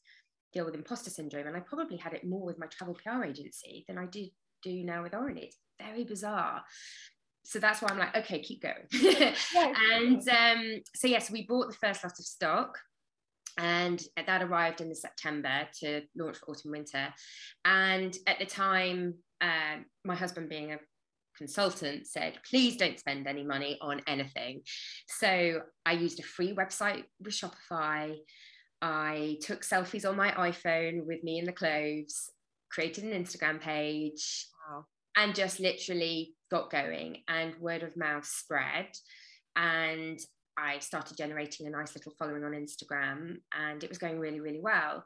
deal 0.54 0.66
with 0.66 0.76
imposter 0.76 1.10
syndrome 1.10 1.48
and 1.48 1.56
i 1.56 1.60
probably 1.60 1.98
had 1.98 2.14
it 2.14 2.26
more 2.26 2.46
with 2.46 2.60
my 2.60 2.68
travel 2.68 2.94
pr 2.94 3.24
agency 3.24 3.86
than 3.88 3.98
i 3.98 4.06
do 4.06 4.28
do 4.64 4.84
now 4.84 5.02
with 5.02 5.14
Aurelie 5.14 5.46
it's 5.46 5.58
very 5.80 6.04
bizarre 6.04 6.64
so 7.44 7.60
that's 7.60 7.82
why 7.82 7.90
I'm 7.90 7.98
like, 7.98 8.16
okay, 8.16 8.40
keep 8.40 8.62
going. 8.62 8.86
and 9.94 10.30
um, 10.30 10.82
so 10.96 11.08
yes, 11.08 11.32
we 11.32 11.46
bought 11.48 11.70
the 11.70 11.76
first 11.76 12.04
lot 12.04 12.14
of 12.18 12.26
stock 12.26 12.78
and 13.58 14.02
that 14.16 14.42
arrived 14.42 14.82
in 14.82 14.90
the 14.90 14.96
September 14.96 15.68
to 15.80 16.02
launch 16.16 16.38
for 16.38 16.52
autumn 16.52 16.72
winter. 16.72 17.14
And 17.66 18.16
at 18.28 18.40
the 18.40 18.46
time, 18.46 19.16
uh, 19.42 19.78
my 20.06 20.16
husband, 20.16 20.50
being 20.50 20.72
a 20.72 20.80
consultant, 21.38 22.08
said, 22.08 22.38
please 22.50 22.78
don't 22.78 23.00
spend 23.00 23.28
any 23.28 23.44
money 23.44 23.78
on 23.82 24.02
anything. 24.08 24.62
So 25.08 25.62
I 25.86 25.94
used 25.94 26.20
a 26.20 26.24
free 26.24 26.54
website 26.54 27.04
with 27.20 27.34
Shopify. 27.34 28.16
I 28.82 29.38
took 29.42 29.64
selfies 29.64 30.10
on 30.10 30.18
my 30.18 30.32
iPhone 30.32 31.06
with 31.06 31.24
me 31.24 31.40
in 31.40 31.46
the 31.46 31.52
clothes, 31.52 32.30
created 32.72 33.04
an 33.04 33.24
Instagram 33.24 33.62
page, 33.62 34.48
wow. 34.70 34.86
and 35.16 35.36
just 35.36 35.60
literally 35.60 36.34
got 36.50 36.72
going. 36.72 37.18
And 37.28 37.56
word 37.60 37.84
of 37.84 37.96
mouth 37.96 38.26
spread. 38.26 38.88
And 39.56 40.20
I 40.58 40.80
started 40.80 41.18
generating 41.18 41.68
a 41.68 41.72
nice 41.72 41.96
little 41.96 42.14
following 42.18 42.44
on 42.44 42.52
Instagram 42.52 43.38
and 43.58 43.84
it 43.84 43.90
was 43.90 43.98
going 43.98 44.20
really, 44.20 44.40
really 44.40 44.62
well. 44.62 45.06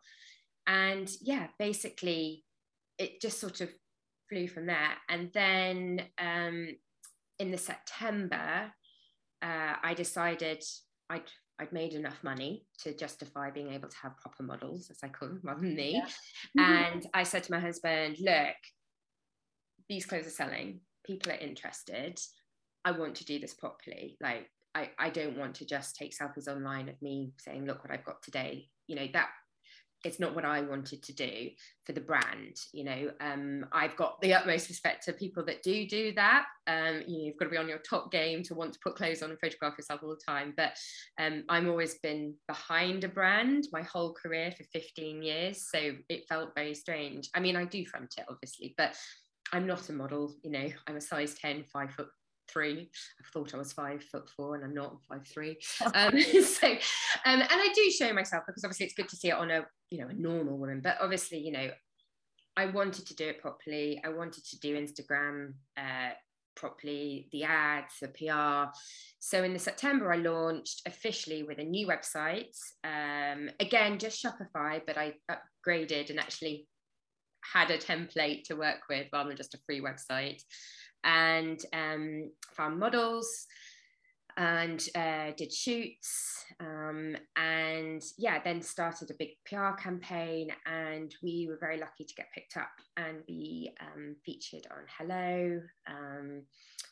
And 0.67 1.09
yeah, 1.21 1.47
basically, 1.59 2.43
it 2.97 3.21
just 3.21 3.39
sort 3.39 3.61
of 3.61 3.69
flew 4.29 4.47
from 4.47 4.65
there. 4.65 4.91
And 5.09 5.31
then 5.33 6.01
um, 6.17 6.69
in 7.39 7.51
the 7.51 7.57
September, 7.57 8.71
uh, 9.41 9.73
I 9.83 9.93
decided 9.95 10.63
I'd 11.09 11.29
I'd 11.59 11.71
made 11.71 11.93
enough 11.93 12.21
money 12.23 12.65
to 12.79 12.95
justify 12.95 13.49
being 13.49 13.71
able 13.71 13.87
to 13.87 13.97
have 14.03 14.17
proper 14.17 14.43
models, 14.43 14.89
as 14.91 14.99
I 15.03 15.07
call 15.07 15.29
them, 15.29 15.39
rather 15.43 15.61
than 15.61 15.75
me. 15.75 15.93
Yeah. 15.93 16.61
Mm-hmm. 16.61 16.93
and 16.93 17.07
I 17.13 17.23
said 17.23 17.43
to 17.43 17.51
my 17.51 17.59
husband, 17.59 18.17
"Look, 18.19 18.55
these 19.89 20.05
clothes 20.05 20.27
are 20.27 20.31
selling. 20.31 20.81
People 21.05 21.31
are 21.31 21.35
interested. 21.35 22.19
I 22.83 22.91
want 22.91 23.15
to 23.15 23.25
do 23.25 23.39
this 23.39 23.53
properly. 23.53 24.17
Like, 24.21 24.49
I, 24.73 24.89
I 24.99 25.09
don't 25.09 25.37
want 25.37 25.55
to 25.55 25.65
just 25.65 25.95
take 25.95 26.15
selfies 26.15 26.47
online 26.47 26.89
of 26.89 27.01
me 27.01 27.31
saying, 27.39 27.65
look 27.65 27.83
what 27.83 27.91
I've 27.91 28.05
got 28.05 28.21
today. 28.21 28.67
You 28.87 28.95
know, 28.95 29.07
that 29.13 29.29
it's 30.05 30.19
not 30.19 30.35
what 30.35 30.45
I 30.45 30.61
wanted 30.61 31.01
to 31.03 31.13
do 31.13 31.49
for 31.83 31.91
the 31.91 31.99
brand. 31.99 32.57
You 32.71 32.83
know, 32.83 33.11
um, 33.19 33.65
I've 33.71 33.95
got 33.95 34.21
the 34.21 34.35
utmost 34.35 34.69
respect 34.69 35.03
to 35.05 35.13
people 35.13 35.43
that 35.45 35.63
do 35.63 35.87
do 35.87 36.13
that. 36.13 36.45
Um, 36.67 37.01
you 37.07 37.17
know, 37.17 37.23
you've 37.25 37.37
got 37.37 37.45
to 37.45 37.51
be 37.51 37.57
on 37.57 37.67
your 37.67 37.79
top 37.79 38.11
game 38.11 38.43
to 38.43 38.53
want 38.53 38.73
to 38.73 38.79
put 38.83 38.95
clothes 38.95 39.23
on 39.23 39.31
and 39.31 39.39
photograph 39.39 39.77
yourself 39.77 40.01
all 40.03 40.09
the 40.09 40.21
time. 40.25 40.53
But 40.55 40.77
um, 41.19 41.43
I'm 41.49 41.67
always 41.67 41.95
been 41.95 42.35
behind 42.47 43.03
a 43.03 43.09
brand 43.09 43.67
my 43.73 43.81
whole 43.81 44.13
career 44.13 44.51
for 44.55 44.63
15 44.71 45.23
years, 45.23 45.67
so 45.69 45.95
it 46.07 46.27
felt 46.29 46.53
very 46.55 46.75
strange. 46.75 47.29
I 47.33 47.39
mean, 47.39 47.55
I 47.55 47.65
do 47.65 47.83
front 47.85 48.13
it 48.17 48.25
obviously, 48.29 48.75
but 48.77 48.95
I'm 49.51 49.65
not 49.65 49.89
a 49.89 49.93
model. 49.93 50.35
You 50.43 50.51
know, 50.51 50.67
I'm 50.87 50.97
a 50.97 51.01
size 51.01 51.33
10, 51.33 51.65
five 51.73 51.91
foot 51.91 52.09
three. 52.49 52.89
I 53.19 53.23
thought 53.31 53.53
I 53.53 53.57
was 53.57 53.73
five 53.73 54.03
foot 54.03 54.29
four, 54.35 54.55
and 54.55 54.63
I'm 54.63 54.73
not. 54.73 54.91
I'm 54.91 54.99
five 55.17 55.27
three. 55.27 55.57
Um, 55.93 56.19
so, 56.43 56.67
um, 56.67 57.41
and 57.41 57.47
I 57.51 57.69
do 57.73 57.89
show 57.91 58.11
myself 58.13 58.43
because 58.47 58.63
obviously 58.63 58.87
it's 58.87 58.95
good 58.95 59.09
to 59.09 59.15
see 59.15 59.29
it 59.29 59.35
on 59.35 59.51
a 59.51 59.65
you 59.91 59.99
know 59.99 60.07
a 60.07 60.13
normal 60.13 60.57
woman. 60.57 60.81
But 60.81 60.97
obviously, 61.01 61.39
you 61.39 61.51
know, 61.51 61.69
I 62.57 62.67
wanted 62.67 63.05
to 63.07 63.15
do 63.15 63.27
it 63.27 63.41
properly. 63.41 64.01
I 64.03 64.09
wanted 64.09 64.45
to 64.45 64.59
do 64.59 64.77
Instagram 64.77 65.53
uh, 65.77 66.13
properly, 66.55 67.27
the 67.31 67.43
ads, 67.43 67.93
the 68.01 68.07
PR. 68.07 68.71
So 69.19 69.43
in 69.43 69.53
the 69.53 69.59
September, 69.59 70.11
I 70.11 70.17
launched 70.17 70.81
officially 70.85 71.43
with 71.43 71.59
a 71.59 71.63
new 71.63 71.87
website. 71.87 72.55
Um, 72.83 73.49
again, 73.59 73.99
just 73.99 74.23
Shopify, 74.23 74.81
but 74.85 74.97
I 74.97 75.13
upgraded 75.29 76.09
and 76.09 76.19
actually 76.19 76.67
had 77.53 77.69
a 77.71 77.77
template 77.77 78.43
to 78.45 78.55
work 78.55 78.81
with 78.89 79.07
rather 79.13 79.29
than 79.29 79.37
just 79.37 79.53
a 79.53 79.59
free 79.65 79.81
website. 79.81 80.41
And 81.05 81.59
um, 81.71 82.31
found 82.57 82.79
models 82.79 83.47
and 84.37 84.87
uh, 84.95 85.31
did 85.37 85.51
shoots 85.51 86.43
um, 86.59 87.15
and 87.37 88.03
yeah 88.17 88.39
then 88.43 88.61
started 88.61 89.09
a 89.09 89.13
big 89.17 89.29
pr 89.45 89.71
campaign 89.81 90.49
and 90.65 91.15
we 91.23 91.47
were 91.49 91.57
very 91.59 91.79
lucky 91.79 92.03
to 92.03 92.13
get 92.15 92.27
picked 92.33 92.57
up 92.57 92.71
and 92.97 93.25
be 93.25 93.71
um, 93.81 94.15
featured 94.25 94.67
on 94.71 94.83
hello 94.97 95.61
um, 95.87 96.41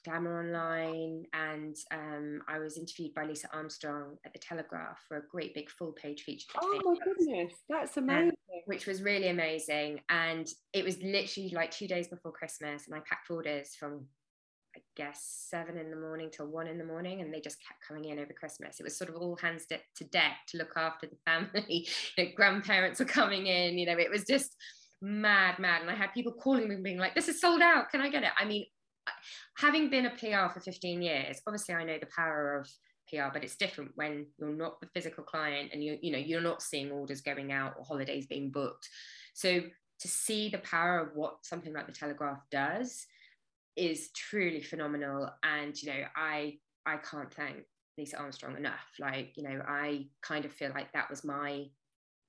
glamour 0.06 0.40
online 0.46 1.24
and 1.34 1.76
um, 1.92 2.42
i 2.48 2.58
was 2.60 2.78
interviewed 2.78 3.14
by 3.14 3.26
lisa 3.26 3.48
armstrong 3.54 4.16
at 4.26 4.32
the 4.32 4.40
telegraph 4.40 5.00
for 5.08 5.18
a 5.18 5.28
great 5.30 5.54
big 5.54 5.70
full 5.70 5.92
page 5.92 6.24
feature 6.24 6.48
oh 6.62 6.82
my 6.84 6.96
goodness 7.04 7.54
that's 7.70 7.98
amazing. 7.98 8.32
which 8.68 8.86
was 8.86 9.02
really 9.02 9.30
amazing 9.30 10.00
and 10.10 10.48
it 10.72 10.86
was 10.86 10.98
literally 11.02 11.50
like 11.54 11.72
two 11.72 11.88
days 11.88 12.08
before 12.08 12.32
christmas 12.32 12.88
and 12.88 12.96
i 12.96 13.00
packed 13.00 13.30
orders 13.30 13.76
from 13.78 14.06
guess 14.96 15.48
seven 15.50 15.78
in 15.78 15.90
the 15.90 15.98
morning 15.98 16.30
till 16.32 16.48
one 16.48 16.68
in 16.68 16.78
the 16.78 16.86
morning, 16.86 17.22
and 17.22 17.34
they 17.34 17.42
just 17.42 17.58
kept 17.68 17.86
coming 17.88 18.06
in 18.06 18.20
over 18.20 18.34
Christmas. 18.34 18.80
It 18.80 18.84
was 18.84 18.98
sort 18.98 19.10
of 19.10 19.16
all 19.16 19.36
hands 19.36 19.66
to 19.68 20.04
deck 20.06 20.38
to 20.50 20.58
look 20.58 20.74
after 20.76 21.08
the 21.08 21.18
family. 21.26 21.88
you 22.18 22.24
know, 22.24 22.32
grandparents 22.36 23.00
were 23.00 23.06
coming 23.06 23.48
in. 23.48 23.78
You 23.78 23.86
know, 23.88 23.98
it 23.98 24.12
was 24.12 24.26
just 24.26 24.56
mad, 25.02 25.60
mad. 25.60 25.82
And 25.82 25.90
I 25.90 25.96
had 25.96 26.14
people 26.14 26.34
calling 26.34 26.68
me, 26.68 26.76
being 26.76 27.00
like, 27.00 27.16
"This 27.16 27.28
is 27.28 27.42
sold 27.42 27.62
out. 27.62 27.90
Can 27.90 28.02
I 28.02 28.10
get 28.10 28.24
it?" 28.24 28.32
I 28.38 28.46
mean, 28.46 28.66
having 29.58 29.90
been 29.90 30.06
a 30.06 30.12
PR 30.12 30.52
for 30.54 30.60
15 30.60 31.02
years, 31.02 31.42
obviously 31.48 31.76
I 31.76 31.84
know 31.84 31.98
the 32.00 32.08
power 32.16 32.58
of 32.58 32.70
PR, 33.10 33.32
but 33.34 33.44
it's 33.44 33.56
different 33.56 33.92
when 33.96 34.28
you're 34.38 34.56
not 34.56 34.80
the 34.80 34.88
physical 34.94 35.24
client 35.24 35.72
and 35.74 35.84
you 35.84 35.98
you 36.02 36.12
know 36.12 36.18
you're 36.18 36.42
not 36.42 36.62
seeing 36.62 36.92
orders 36.92 37.22
going 37.22 37.52
out 37.52 37.76
or 37.78 37.86
holidays 37.86 38.28
being 38.28 38.52
booked. 38.52 38.88
So 39.34 39.62
to 40.00 40.08
see 40.08 40.50
the 40.50 40.58
power 40.60 41.00
of 41.00 41.16
what 41.16 41.38
something 41.44 41.74
like 41.74 41.88
the 41.88 41.94
Telegraph 41.94 42.40
does 42.52 43.06
is 43.75 44.10
truly 44.12 44.62
phenomenal. 44.62 45.30
And 45.44 45.82
you 45.82 45.92
know 45.92 46.03
i 46.15 46.58
i 46.86 46.98
can't 46.98 47.34
thank 47.34 47.58
lisa 47.98 48.18
armstrong 48.18 48.58
enough. 48.58 48.88
Like 49.00 49.34
you 49.36 49.44
know 49.44 49.62
i 49.68 50.08
kind 50.22 50.46
of 50.46 50.51
feel 50.51 50.72
like 50.74 50.92
that 50.94 51.10
was 51.10 51.24
my 51.24 51.65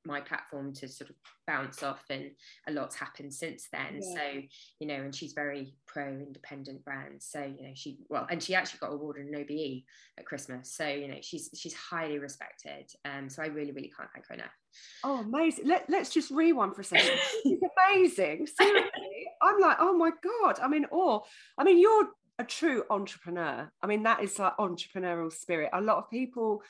my 0.06 0.20
platform 0.20 0.72
to 0.74 0.88
sort 0.88 1.10
of 1.10 1.16
bounce 1.46 1.82
off 1.82 2.04
and 2.10 2.30
a 2.68 2.72
lot's 2.72 2.96
happened 2.96 3.32
since 3.32 3.68
then. 3.72 4.00
Yeah. 4.00 4.14
so 4.14 4.42
you 4.80 4.86
know 4.86 4.94
and 4.94 5.14
she's 5.14 5.32
very 5.32 5.74
pro 5.86 6.08
independent 6.08 6.84
brand. 6.84 7.22
So 7.22 7.42
you 7.42 7.68
know 7.68 7.72
she 7.74 7.98
well 8.08 8.26
and 8.30 8.42
she 8.42 8.54
actually 8.54 8.80
got 8.80 8.92
awarded 8.92 9.26
an 9.26 9.34
obe 9.34 9.82
at 10.18 10.26
christmas. 10.26 10.72
So 10.72 10.86
you 10.86 11.08
know 11.08 11.18
she's 11.22 11.50
she's 11.54 11.74
highly 11.74 12.18
respected. 12.18 12.90
Um 13.04 13.28
so 13.28 13.42
i 13.42 13.46
really 13.46 13.72
really 13.72 13.92
can't 13.96 14.10
thank 14.12 14.26
her 14.28 14.34
enough. 14.34 14.56
Oh 15.02 15.20
amazing. 15.20 15.66
Let, 15.66 15.88
let's 15.88 16.10
just 16.10 16.30
rewind 16.30 16.74
for 16.74 16.82
a 16.82 16.84
second. 16.84 17.18
It's 17.44 17.62
amazing. 17.62 18.46
Seriously. 18.46 19.26
I'm 19.42 19.60
like 19.60 19.76
oh 19.80 19.96
my 19.96 20.10
god. 20.22 20.58
I 20.60 20.68
mean 20.68 20.86
or 20.90 21.22
i 21.58 21.64
mean 21.64 21.78
you're 21.78 22.08
a 22.38 22.44
true 22.44 22.84
entrepreneur. 22.90 23.70
I 23.82 23.86
mean 23.86 24.02
that 24.04 24.22
is 24.22 24.38
like 24.38 24.56
entrepreneurial 24.56 25.32
spirit. 25.32 25.70
A 25.72 25.80
lot 25.80 25.98
of 25.98 26.10
people 26.10 26.62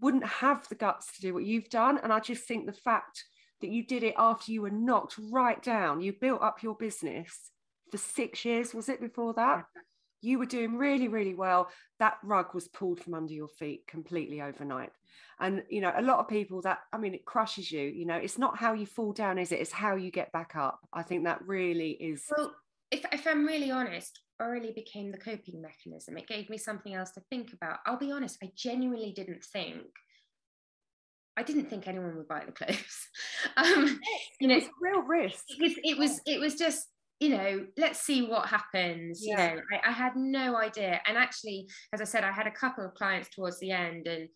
wouldn't 0.00 0.26
have 0.26 0.68
the 0.68 0.74
guts 0.74 1.14
to 1.14 1.20
do 1.20 1.34
what 1.34 1.44
you've 1.44 1.68
done. 1.68 1.98
And 2.02 2.12
I 2.12 2.20
just 2.20 2.44
think 2.46 2.66
the 2.66 2.72
fact 2.72 3.24
that 3.60 3.70
you 3.70 3.86
did 3.86 4.02
it 4.02 4.14
after 4.18 4.52
you 4.52 4.62
were 4.62 4.70
knocked 4.70 5.16
right 5.30 5.62
down, 5.62 6.00
you 6.00 6.12
built 6.12 6.42
up 6.42 6.62
your 6.62 6.74
business 6.74 7.50
for 7.90 7.98
six 7.98 8.44
years, 8.44 8.74
was 8.74 8.88
it 8.88 9.00
before 9.00 9.34
that? 9.34 9.64
You 10.22 10.38
were 10.38 10.46
doing 10.46 10.76
really, 10.76 11.08
really 11.08 11.34
well. 11.34 11.68
That 11.98 12.18
rug 12.24 12.54
was 12.54 12.68
pulled 12.68 13.00
from 13.00 13.14
under 13.14 13.32
your 13.32 13.48
feet 13.48 13.86
completely 13.86 14.40
overnight. 14.40 14.90
And, 15.38 15.62
you 15.68 15.80
know, 15.80 15.92
a 15.94 16.02
lot 16.02 16.18
of 16.18 16.28
people 16.28 16.62
that, 16.62 16.78
I 16.92 16.98
mean, 16.98 17.14
it 17.14 17.24
crushes 17.24 17.70
you. 17.70 17.82
You 17.82 18.06
know, 18.06 18.16
it's 18.16 18.38
not 18.38 18.58
how 18.58 18.72
you 18.72 18.86
fall 18.86 19.12
down, 19.12 19.38
is 19.38 19.52
it? 19.52 19.60
It's 19.60 19.72
how 19.72 19.96
you 19.96 20.10
get 20.10 20.32
back 20.32 20.56
up. 20.56 20.80
I 20.92 21.02
think 21.02 21.24
that 21.24 21.46
really 21.46 21.90
is. 21.90 22.24
Well, 22.36 22.54
if, 22.90 23.04
if 23.12 23.26
I'm 23.26 23.46
really 23.46 23.70
honest, 23.70 24.18
Aurelie 24.40 24.74
became 24.74 25.10
the 25.10 25.18
coping 25.18 25.62
mechanism. 25.62 26.16
It 26.16 26.28
gave 26.28 26.50
me 26.50 26.58
something 26.58 26.94
else 26.94 27.10
to 27.12 27.22
think 27.30 27.52
about. 27.52 27.78
I'll 27.86 27.98
be 27.98 28.12
honest, 28.12 28.38
I 28.42 28.50
genuinely 28.56 29.12
didn't 29.12 29.44
think. 29.44 29.86
I 31.38 31.42
didn't 31.42 31.68
think 31.68 31.86
anyone 31.86 32.16
would 32.16 32.28
buy 32.28 32.44
the 32.44 32.52
clothes. 32.52 33.08
um, 33.56 34.00
you 34.40 34.48
know, 34.48 34.56
it's 34.56 34.68
real 34.80 35.02
risk. 35.02 35.44
It 35.48 35.62
was, 35.62 35.72
it 35.82 35.98
was, 35.98 36.20
it 36.26 36.40
was 36.40 36.54
just, 36.54 36.86
you 37.20 37.30
know, 37.30 37.66
let's 37.78 38.00
see 38.00 38.26
what 38.26 38.48
happens. 38.48 39.20
Yeah. 39.22 39.50
You 39.50 39.56
know, 39.56 39.62
I, 39.72 39.90
I 39.90 39.92
had 39.92 40.16
no 40.16 40.56
idea. 40.56 41.00
And 41.06 41.16
actually, 41.16 41.68
as 41.92 42.00
I 42.00 42.04
said, 42.04 42.24
I 42.24 42.32
had 42.32 42.46
a 42.46 42.50
couple 42.50 42.84
of 42.84 42.94
clients 42.94 43.28
towards 43.34 43.58
the 43.60 43.70
end, 43.70 44.06
and 44.06 44.28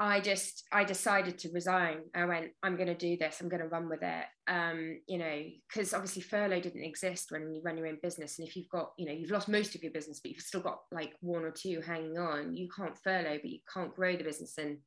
I 0.00 0.20
just 0.20 0.64
I 0.72 0.84
decided 0.84 1.38
to 1.38 1.50
resign. 1.52 1.98
I 2.14 2.24
went, 2.24 2.50
I'm 2.62 2.76
going 2.76 2.88
to 2.88 2.94
do 2.94 3.16
this. 3.16 3.40
I'm 3.40 3.48
going 3.48 3.62
to 3.62 3.68
run 3.68 3.88
with 3.88 4.02
it. 4.02 4.24
Um, 4.48 4.98
you 5.06 5.18
know, 5.18 5.42
because 5.68 5.94
obviously 5.94 6.22
furlough 6.22 6.60
didn't 6.60 6.84
exist 6.84 7.30
when 7.30 7.54
you 7.54 7.62
run 7.64 7.76
your 7.76 7.86
own 7.86 7.98
business, 8.02 8.38
and 8.38 8.48
if 8.48 8.56
you've 8.56 8.68
got, 8.68 8.92
you 8.98 9.06
know, 9.06 9.12
you've 9.12 9.30
lost 9.30 9.48
most 9.48 9.74
of 9.74 9.82
your 9.82 9.92
business, 9.92 10.20
but 10.20 10.32
you've 10.32 10.42
still 10.42 10.60
got 10.60 10.80
like 10.90 11.12
one 11.20 11.44
or 11.44 11.50
two 11.50 11.80
hanging 11.80 12.18
on. 12.18 12.56
You 12.56 12.68
can't 12.74 12.98
furlough, 12.98 13.38
but 13.40 13.50
you 13.50 13.60
can't 13.72 13.94
grow 13.94 14.16
the 14.16 14.24
business. 14.24 14.58
And 14.58 14.78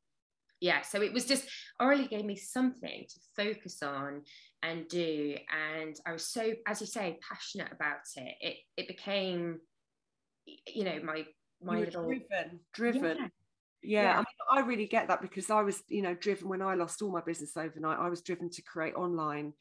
yeah, 0.59 0.81
so 0.81 1.01
it 1.01 1.13
was 1.13 1.25
just 1.25 1.47
Aurelie 1.81 2.09
gave 2.09 2.25
me 2.25 2.35
something 2.35 3.05
to 3.07 3.43
focus 3.43 3.83
on 3.83 4.23
and 4.63 4.87
do, 4.87 5.37
and 5.79 5.95
I 6.05 6.11
was 6.11 6.27
so, 6.27 6.51
as 6.67 6.81
you 6.81 6.87
say, 6.87 7.19
passionate 7.21 7.71
about 7.71 8.01
it. 8.17 8.35
It 8.41 8.57
it 8.75 8.87
became, 8.87 9.59
you 10.67 10.83
know, 10.83 10.99
my 11.03 11.25
my 11.61 11.79
little 11.79 12.03
driven, 12.03 12.59
driven. 12.73 13.17
Yeah 13.17 13.27
yeah, 13.85 14.01
yeah, 14.01 14.23
I 14.49 14.61
really 14.61 14.85
get 14.85 15.07
that 15.07 15.21
because 15.21 15.49
I 15.49 15.61
was, 15.61 15.81
you 15.87 16.01
know, 16.01 16.13
driven 16.13 16.49
when 16.49 16.61
I 16.61 16.75
lost 16.75 17.01
all 17.01 17.11
my 17.11 17.21
business 17.21 17.57
overnight. 17.57 17.99
I 17.99 18.09
was 18.09 18.21
driven 18.21 18.49
to 18.51 18.61
create 18.61 18.95
online 18.95 19.53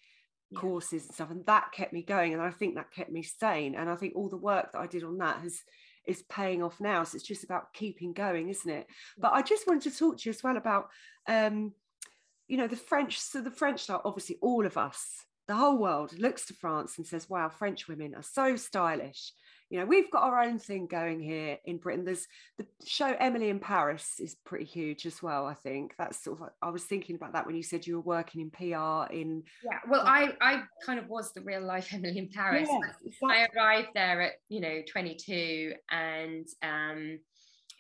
yeah. 0.51 0.61
courses 0.61 1.05
and 1.05 1.15
stuff, 1.15 1.31
and 1.31 1.47
that 1.47 1.73
kept 1.73 1.93
me 1.93 2.03
going. 2.03 2.33
And 2.33 2.43
I 2.43 2.51
think 2.51 2.75
that 2.75 2.93
kept 2.93 3.11
me 3.11 3.23
sane. 3.23 3.75
And 3.75 3.89
I 3.89 3.97
think 3.97 4.15
all 4.15 4.29
the 4.29 4.37
work 4.37 4.73
that 4.73 4.81
I 4.81 4.87
did 4.87 5.05
on 5.05 5.19
that 5.19 5.41
has 5.41 5.61
is 6.07 6.23
paying 6.29 6.63
off 6.63 6.81
now. 6.81 7.03
So 7.05 7.17
it's 7.17 7.27
just 7.27 7.45
about 7.45 7.73
keeping 7.73 8.13
going, 8.13 8.49
isn't 8.49 8.71
it? 8.71 8.87
But 9.17 9.33
I 9.33 9.43
just 9.43 9.67
wanted 9.67 9.91
to 9.91 9.99
talk 9.99 10.19
to 10.19 10.29
you 10.29 10.31
as 10.31 10.43
well 10.43 10.57
about, 10.57 10.89
um, 11.27 11.73
you 12.47 12.57
know, 12.57 12.67
the 12.67 12.77
French. 12.77 13.19
So 13.19 13.41
the 13.41 13.51
French, 13.51 13.89
like 13.89 14.03
obviously 14.05 14.39
all 14.43 14.67
of 14.67 14.77
us, 14.77 15.25
the 15.49 15.55
whole 15.55 15.79
world 15.79 16.19
looks 16.19 16.47
to 16.47 16.55
France 16.55 16.99
and 16.99 17.07
says, 17.07 17.29
"Wow, 17.29 17.49
French 17.49 17.89
women 17.89 18.15
are 18.15 18.23
so 18.23 18.57
stylish." 18.57 19.33
You 19.75 19.81
know 19.81 19.87
we've 19.87 20.11
got 20.13 20.23
our 20.23 20.41
own 20.41 20.57
thing 20.57 20.87
going 20.87 21.21
here 21.21 21.59
in 21.65 21.79
britain 21.79 22.05
there's 22.05 22.29
the 22.59 22.67
show 22.87 23.13
emily 23.19 23.49
in 23.49 23.59
paris 23.59 24.21
is 24.21 24.37
pretty 24.45 24.65
huge 24.65 25.05
as 25.05 25.21
well 25.21 25.47
i 25.47 25.53
think 25.53 25.95
that's 25.99 26.23
sort 26.23 26.41
of 26.41 26.49
i 26.63 26.71
was 26.71 26.85
thinking 26.85 27.17
about 27.17 27.33
that 27.33 27.45
when 27.45 27.57
you 27.57 27.63
said 27.63 27.85
you 27.85 27.97
were 27.97 28.17
working 28.17 28.41
in 28.41 28.51
pr 28.51 29.13
in 29.13 29.43
yeah 29.65 29.81
well 29.91 30.03
i 30.07 30.33
i 30.41 30.63
kind 30.87 31.01
of 31.01 31.09
was 31.09 31.33
the 31.33 31.41
real 31.41 31.61
life 31.61 31.89
emily 31.93 32.17
in 32.17 32.29
paris 32.29 32.69
yes, 32.71 32.95
exactly. 33.05 33.29
i 33.31 33.49
arrived 33.53 33.89
there 33.97 34.21
at 34.23 34.33
you 34.49 34.61
know 34.61 34.81
22 34.89 35.73
and 35.91 36.47
um 36.63 37.19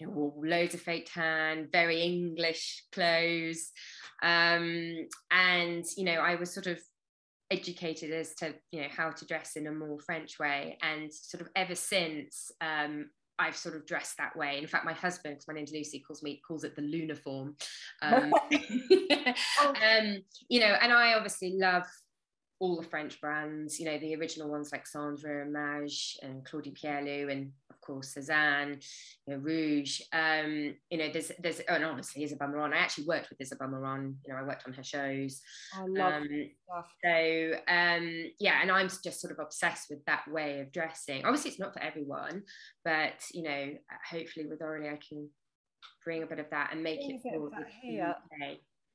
you 0.00 0.08
know, 0.08 0.34
loads 0.44 0.74
of 0.74 0.80
fake 0.80 1.08
tan, 1.14 1.68
very 1.70 2.02
English 2.02 2.82
clothes. 2.90 3.70
Um, 4.24 5.06
and, 5.30 5.84
you 5.96 6.02
know, 6.02 6.14
I 6.14 6.34
was 6.34 6.52
sort 6.52 6.66
of 6.66 6.80
educated 7.54 8.10
as 8.12 8.34
to 8.34 8.54
you 8.72 8.82
know 8.82 8.88
how 8.94 9.10
to 9.10 9.26
dress 9.26 9.56
in 9.56 9.66
a 9.66 9.72
more 9.72 9.98
French 10.00 10.38
way, 10.38 10.78
and 10.82 11.12
sort 11.12 11.40
of 11.40 11.48
ever 11.56 11.74
since 11.74 12.50
um, 12.60 13.06
I've 13.38 13.56
sort 13.56 13.76
of 13.76 13.86
dressed 13.86 14.16
that 14.18 14.36
way. 14.36 14.58
In 14.58 14.66
fact, 14.66 14.84
my 14.84 14.92
husband, 14.92 15.34
because 15.34 15.48
my 15.48 15.54
name's 15.54 15.72
Lucy, 15.72 16.00
calls 16.00 16.22
me 16.22 16.40
calls 16.46 16.64
it 16.64 16.76
the 16.76 16.82
Luniform. 16.82 17.54
Um, 18.02 18.32
um, 19.82 20.22
you 20.48 20.60
know, 20.60 20.76
and 20.80 20.92
I 20.92 21.14
obviously 21.14 21.54
love 21.58 21.84
all 22.64 22.76
the 22.76 22.88
French 22.88 23.20
brands. 23.20 23.78
You 23.78 23.84
know, 23.84 23.98
the 23.98 24.14
original 24.16 24.48
ones 24.48 24.72
like 24.72 24.86
Sandro 24.86 25.42
and 25.42 25.52
Maje 25.52 26.16
and 26.22 26.44
Claudie 26.46 26.72
Pierlot 26.72 27.30
and 27.30 27.52
of 27.68 27.78
course, 27.82 28.14
Sézane, 28.14 28.82
you 29.26 29.34
know, 29.34 29.40
Rouje. 29.40 30.00
Um, 30.14 30.74
you 30.88 30.96
know, 30.96 31.10
there's 31.12 31.30
there's 31.38 31.60
oh, 31.68 31.74
and 31.74 31.84
obviously 31.84 32.24
Isabel 32.24 32.48
Marant. 32.48 32.72
I 32.72 32.78
actually 32.78 33.04
worked 33.04 33.28
with 33.28 33.40
Isabel 33.40 33.68
Marant. 33.68 34.16
You 34.26 34.32
know, 34.32 34.40
I 34.40 34.44
worked 34.44 34.66
on 34.66 34.72
her 34.72 34.82
shows. 34.82 35.42
I 35.76 35.84
love 35.86 36.22
um, 36.22 36.50
So 37.04 37.52
um, 37.68 38.24
yeah, 38.40 38.62
and 38.62 38.70
I'm 38.70 38.88
just 38.88 39.20
sort 39.20 39.32
of 39.32 39.38
obsessed 39.40 39.90
with 39.90 40.02
that 40.06 40.26
way 40.26 40.60
of 40.60 40.72
dressing. 40.72 41.26
Obviously, 41.26 41.50
it's 41.50 41.60
not 41.60 41.74
for 41.74 41.82
everyone, 41.82 42.44
but 42.82 43.20
you 43.34 43.42
know, 43.42 43.72
hopefully 44.10 44.46
with 44.46 44.60
Aurelie, 44.60 44.90
I 44.90 44.98
can 45.06 45.28
bring 46.02 46.22
a 46.22 46.26
bit 46.26 46.38
of 46.38 46.48
that 46.50 46.70
and 46.72 46.82
make 46.82 47.00
bring 47.00 47.20
it 47.22 47.22
for 47.22 47.50
the 47.50 47.66
here. 47.82 48.14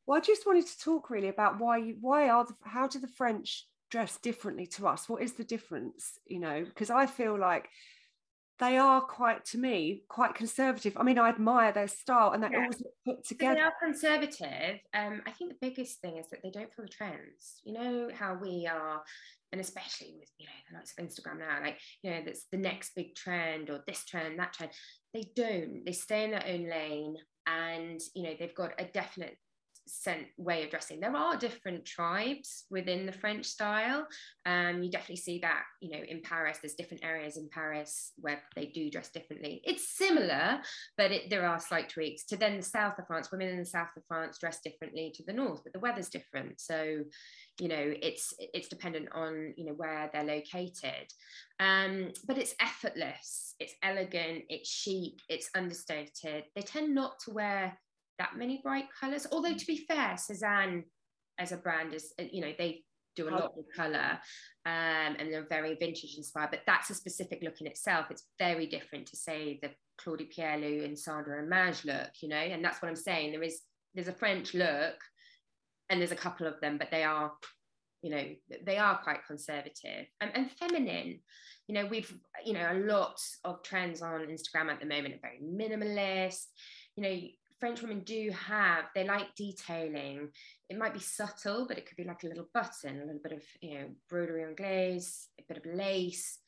Well, 0.09 0.17
I 0.17 0.21
just 0.21 0.47
wanted 0.47 0.65
to 0.65 0.79
talk 0.79 1.11
really 1.11 1.27
about 1.27 1.59
why 1.59 1.77
you, 1.77 1.95
why 2.01 2.29
are 2.29 2.43
the, 2.43 2.55
how 2.63 2.87
do 2.87 2.97
the 2.97 3.07
French 3.07 3.67
dress 3.91 4.17
differently 4.17 4.65
to 4.65 4.87
us? 4.87 5.07
What 5.07 5.21
is 5.21 5.33
the 5.33 5.43
difference? 5.43 6.17
You 6.25 6.39
know, 6.39 6.65
because 6.65 6.89
I 6.89 7.05
feel 7.05 7.39
like 7.39 7.69
they 8.57 8.79
are 8.79 9.01
quite 9.01 9.45
to 9.45 9.57
me 9.57 10.03
quite 10.09 10.35
conservative 10.35 10.97
i 10.97 11.01
mean 11.01 11.17
i 11.17 11.29
admire 11.29 11.71
their 11.71 11.87
style 11.87 12.31
and 12.31 12.43
they're 12.43 12.51
yeah. 12.51 12.59
always 12.59 12.83
put 13.05 13.25
together 13.25 13.55
they 13.55 13.61
are 13.61 13.73
conservative 13.81 14.81
um, 14.93 15.21
i 15.25 15.31
think 15.31 15.49
the 15.49 15.57
biggest 15.61 16.01
thing 16.01 16.17
is 16.17 16.27
that 16.29 16.41
they 16.43 16.51
don't 16.51 16.73
follow 16.73 16.89
trends 16.89 17.61
you 17.63 17.71
know 17.71 18.09
how 18.13 18.33
we 18.33 18.67
are 18.69 19.01
and 19.53 19.61
especially 19.61 20.13
with 20.19 20.29
you 20.39 20.45
know 20.45 20.51
the 20.69 20.75
likes 20.75 20.93
of 20.97 21.05
instagram 21.05 21.39
now 21.39 21.57
like 21.63 21.79
you 22.03 22.11
know 22.11 22.21
that's 22.25 22.47
the 22.51 22.57
next 22.57 22.91
big 22.97 23.15
trend 23.15 23.69
or 23.69 23.81
this 23.87 24.03
trend 24.03 24.37
that 24.37 24.51
trend 24.51 24.73
they 25.13 25.23
don't 25.37 25.85
they 25.85 25.93
stay 25.93 26.25
in 26.25 26.31
their 26.31 26.45
own 26.45 26.69
lane 26.69 27.15
and 27.47 28.01
you 28.13 28.23
know 28.23 28.33
they've 28.37 28.55
got 28.55 28.73
a 28.77 28.83
definite 28.83 29.37
sent 29.89 30.27
way 30.37 30.63
of 30.63 30.69
dressing. 30.69 30.99
There 30.99 31.15
are 31.15 31.35
different 31.37 31.85
tribes 31.85 32.65
within 32.69 33.05
the 33.05 33.11
French 33.11 33.45
style. 33.45 34.07
Um, 34.45 34.83
you 34.83 34.89
definitely 34.89 35.17
see 35.17 35.39
that, 35.39 35.63
you 35.81 35.91
know, 35.91 36.03
in 36.07 36.21
Paris. 36.21 36.59
There's 36.61 36.75
different 36.75 37.03
areas 37.03 37.37
in 37.37 37.49
Paris 37.51 38.11
where 38.17 38.41
they 38.55 38.67
do 38.67 38.89
dress 38.89 39.09
differently. 39.09 39.61
It's 39.63 39.97
similar, 39.97 40.61
but 40.97 41.11
it, 41.11 41.29
there 41.29 41.45
are 41.45 41.59
slight 41.59 41.89
tweaks. 41.89 42.25
To 42.25 42.37
then 42.37 42.57
the 42.57 42.63
south 42.63 42.99
of 42.99 43.07
France, 43.07 43.31
women 43.31 43.49
in 43.49 43.57
the 43.57 43.65
south 43.65 43.89
of 43.97 44.03
France 44.07 44.37
dress 44.37 44.59
differently 44.63 45.11
to 45.15 45.23
the 45.25 45.33
north, 45.33 45.61
but 45.63 45.73
the 45.73 45.79
weather's 45.79 46.09
different. 46.09 46.59
So, 46.61 47.03
you 47.59 47.67
know, 47.67 47.93
it's 48.01 48.33
it's 48.39 48.69
dependent 48.69 49.09
on 49.13 49.53
you 49.57 49.65
know 49.65 49.73
where 49.73 50.09
they're 50.13 50.23
located. 50.23 51.11
Um, 51.59 52.11
but 52.25 52.37
it's 52.37 52.55
effortless. 52.61 53.55
It's 53.59 53.73
elegant. 53.83 54.43
It's 54.49 54.69
chic. 54.69 55.19
It's 55.27 55.49
understated. 55.55 56.45
They 56.55 56.61
tend 56.61 56.95
not 56.95 57.19
to 57.25 57.31
wear 57.31 57.77
that 58.19 58.37
many 58.37 58.61
bright 58.63 58.85
colors. 58.99 59.25
Although 59.31 59.55
to 59.55 59.65
be 59.65 59.85
fair, 59.87 60.15
Sézane 60.15 60.83
as 61.39 61.51
a 61.51 61.57
brand 61.57 61.93
is, 61.93 62.13
uh, 62.19 62.25
you 62.31 62.41
know, 62.41 62.51
they 62.57 62.83
do 63.15 63.29
a 63.29 63.31
lot 63.31 63.57
with 63.57 63.65
color 63.75 64.19
um, 64.65 65.15
and 65.17 65.31
they're 65.31 65.47
very 65.49 65.75
vintage 65.75 66.15
inspired, 66.17 66.51
but 66.51 66.61
that's 66.67 66.89
a 66.89 66.93
specific 66.93 67.39
look 67.41 67.59
in 67.59 67.67
itself. 67.67 68.07
It's 68.11 68.25
very 68.37 68.67
different 68.67 69.07
to 69.07 69.17
say 69.17 69.59
the 69.61 69.71
Claudie 69.97 70.29
Pierlot 70.35 70.85
and 70.85 70.97
Sandro 70.97 71.39
and 71.39 71.49
Maje 71.49 71.85
look, 71.85 72.11
you 72.21 72.29
know, 72.29 72.37
and 72.37 72.63
that's 72.63 72.81
what 72.81 72.89
I'm 72.89 72.95
saying. 72.95 73.31
There 73.31 73.43
is, 73.43 73.61
there's 73.95 74.07
a 74.07 74.13
French 74.13 74.53
look 74.53 74.95
and 75.89 75.99
there's 75.99 76.11
a 76.11 76.15
couple 76.15 76.45
of 76.47 76.59
them, 76.61 76.77
but 76.77 76.91
they 76.91 77.03
are, 77.03 77.31
you 78.01 78.11
know, 78.11 78.23
they 78.65 78.77
are 78.77 78.99
quite 78.99 79.25
conservative 79.25 80.05
and, 80.21 80.31
and 80.33 80.51
feminine. 80.51 81.19
You 81.67 81.75
know, 81.75 81.85
we've, 81.85 82.13
you 82.45 82.53
know, 82.53 82.67
a 82.71 82.79
lot 82.79 83.19
of 83.43 83.63
trends 83.63 84.01
on 84.01 84.21
Instagram 84.21 84.71
at 84.71 84.79
the 84.79 84.85
moment 84.85 85.15
are 85.15 85.19
very 85.21 85.39
minimalist. 85.43 86.45
You 86.95 87.03
know, 87.03 87.19
French 87.59 87.81
women 87.81 88.01
do 88.01 88.31
have, 88.31 88.85
they 88.95 89.05
like 89.05 89.35
detailing. 89.35 90.29
It 90.69 90.77
might 90.77 90.93
be 90.93 90.99
subtle, 90.99 91.65
but 91.67 91.77
it 91.77 91.85
could 91.85 91.97
be 91.97 92.05
like 92.05 92.23
a 92.23 92.27
little 92.27 92.47
button, 92.53 93.01
a 93.01 93.05
little 93.05 93.21
bit 93.21 93.33
of, 93.33 93.43
you 93.61 93.73
know, 93.73 93.85
broderie 94.09 94.47
anglaise, 94.47 95.27
a 95.39 95.43
bit 95.47 95.57
of 95.57 95.65
lace. 95.65 96.39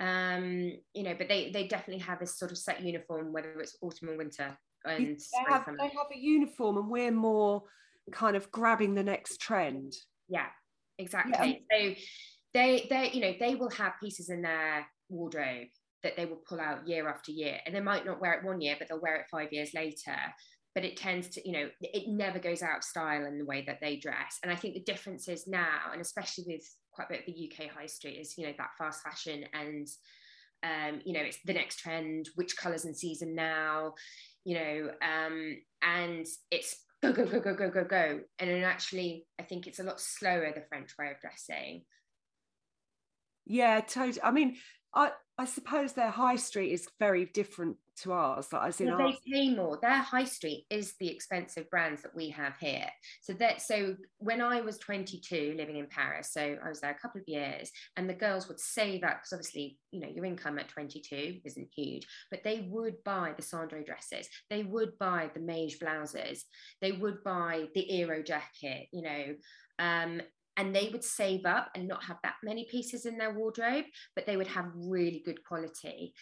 Um, 0.00 0.72
you 0.94 1.02
know, 1.02 1.14
but 1.18 1.28
they 1.28 1.50
they 1.50 1.66
definitely 1.66 2.02
have 2.04 2.20
this 2.20 2.38
sort 2.38 2.52
of 2.52 2.58
set 2.58 2.82
uniform, 2.82 3.32
whether 3.32 3.58
it's 3.60 3.76
autumn 3.82 4.10
or 4.10 4.16
winter. 4.16 4.56
And 4.84 5.18
they 5.18 5.52
have, 5.52 5.66
they 5.66 5.88
have 5.88 6.06
a 6.14 6.18
uniform, 6.18 6.78
and 6.78 6.88
we're 6.88 7.10
more 7.10 7.64
kind 8.12 8.36
of 8.36 8.50
grabbing 8.52 8.94
the 8.94 9.02
next 9.02 9.40
trend. 9.40 9.94
Yeah, 10.28 10.46
exactly. 10.98 11.66
Yeah. 11.70 11.90
So 11.90 11.94
they 12.54 12.86
they 12.88 13.10
you 13.12 13.20
know 13.20 13.34
they 13.38 13.56
will 13.56 13.70
have 13.70 13.94
pieces 14.00 14.30
in 14.30 14.42
their 14.42 14.86
wardrobe 15.08 15.68
that 16.08 16.16
they 16.16 16.26
will 16.26 16.42
pull 16.48 16.60
out 16.60 16.88
year 16.88 17.08
after 17.08 17.30
year. 17.30 17.58
And 17.64 17.74
they 17.74 17.80
might 17.80 18.06
not 18.06 18.20
wear 18.20 18.32
it 18.34 18.44
one 18.44 18.60
year 18.60 18.76
but 18.78 18.88
they'll 18.88 19.00
wear 19.00 19.16
it 19.16 19.26
five 19.30 19.52
years 19.52 19.74
later. 19.74 20.16
But 20.74 20.84
it 20.84 20.96
tends 20.96 21.28
to 21.30 21.48
you 21.48 21.52
know 21.52 21.68
it 21.80 22.08
never 22.08 22.38
goes 22.38 22.62
out 22.62 22.78
of 22.78 22.84
style 22.84 23.26
in 23.26 23.38
the 23.38 23.44
way 23.44 23.64
that 23.66 23.78
they 23.80 23.96
dress. 23.96 24.38
And 24.42 24.52
i 24.52 24.56
think 24.56 24.74
the 24.74 24.92
difference 24.92 25.28
is 25.28 25.46
now 25.46 25.92
and 25.92 26.00
especially 26.00 26.44
with 26.46 26.64
quite 26.92 27.08
a 27.10 27.12
bit 27.12 27.20
of 27.20 27.26
the 27.26 27.50
uk 27.50 27.70
high 27.70 27.86
street 27.86 28.18
is 28.18 28.36
you 28.36 28.46
know 28.46 28.52
that 28.58 28.70
fast 28.76 29.02
fashion 29.02 29.44
and 29.54 29.86
um, 30.64 31.00
you 31.04 31.12
know 31.12 31.20
it's 31.20 31.38
the 31.44 31.52
next 31.52 31.78
trend 31.78 32.28
which 32.34 32.56
colors 32.56 32.84
in 32.84 32.94
season 32.94 33.34
now 33.34 33.94
you 34.44 34.56
know 34.58 34.90
um, 35.02 35.56
and 35.82 36.26
it's 36.50 36.76
go 37.02 37.12
go 37.12 37.24
go 37.24 37.40
go 37.40 37.54
go 37.54 37.70
go 37.70 37.84
go. 37.84 38.20
And 38.38 38.50
then 38.50 38.64
actually 38.64 39.26
i 39.38 39.42
think 39.44 39.66
it's 39.66 39.78
a 39.78 39.84
lot 39.84 40.00
slower 40.00 40.52
the 40.54 40.64
french 40.68 40.90
way 40.98 41.10
of 41.10 41.20
dressing. 41.20 41.82
Yeah 43.46 43.80
totally. 43.80 44.22
I 44.22 44.30
mean 44.30 44.56
I 44.94 45.12
I 45.40 45.44
suppose 45.44 45.92
their 45.92 46.10
high 46.10 46.34
street 46.34 46.72
is 46.72 46.88
very 46.98 47.26
different 47.26 47.76
to 48.02 48.12
ours. 48.12 48.52
Like 48.52 48.68
as 48.68 48.80
in 48.80 48.88
well, 48.88 48.98
they 48.98 49.32
pay 49.32 49.54
more. 49.54 49.78
Their 49.80 49.98
high 49.98 50.24
street 50.24 50.66
is 50.68 50.94
the 50.98 51.08
expensive 51.08 51.70
brands 51.70 52.02
that 52.02 52.14
we 52.14 52.28
have 52.30 52.56
here. 52.58 52.86
So 53.22 53.34
that 53.34 53.62
so 53.62 53.94
when 54.18 54.40
I 54.40 54.60
was 54.60 54.78
22 54.78 55.54
living 55.56 55.76
in 55.76 55.86
Paris, 55.86 56.32
so 56.32 56.56
I 56.64 56.68
was 56.68 56.80
there 56.80 56.90
a 56.90 56.98
couple 56.98 57.20
of 57.20 57.28
years, 57.28 57.70
and 57.96 58.10
the 58.10 58.14
girls 58.14 58.48
would 58.48 58.58
save 58.58 59.04
up 59.04 59.18
because 59.18 59.32
obviously 59.32 59.78
you 59.92 60.00
know 60.00 60.08
your 60.08 60.24
income 60.24 60.58
at 60.58 60.68
22 60.68 61.38
isn't 61.44 61.68
huge, 61.74 62.06
but 62.32 62.42
they 62.42 62.66
would 62.68 62.96
buy 63.04 63.32
the 63.36 63.42
Sandro 63.42 63.82
dresses, 63.84 64.28
they 64.50 64.64
would 64.64 64.98
buy 64.98 65.30
the 65.34 65.40
Maje 65.40 65.78
blouses, 65.78 66.46
they 66.80 66.92
would 66.92 67.22
buy 67.22 67.66
the 67.74 68.02
IRO 68.02 68.24
jacket, 68.24 68.88
you 68.92 69.02
know, 69.02 69.34
um, 69.78 70.20
and 70.58 70.74
they 70.74 70.90
would 70.92 71.04
save 71.04 71.46
up 71.46 71.70
and 71.74 71.88
not 71.88 72.02
have 72.04 72.18
that 72.22 72.34
many 72.42 72.64
pieces 72.64 73.06
in 73.06 73.16
their 73.16 73.32
wardrobe, 73.32 73.84
but 74.14 74.26
they 74.26 74.36
would 74.36 74.48
have 74.48 74.66
really 74.74 75.22
good 75.24 75.42
quality 75.44 76.12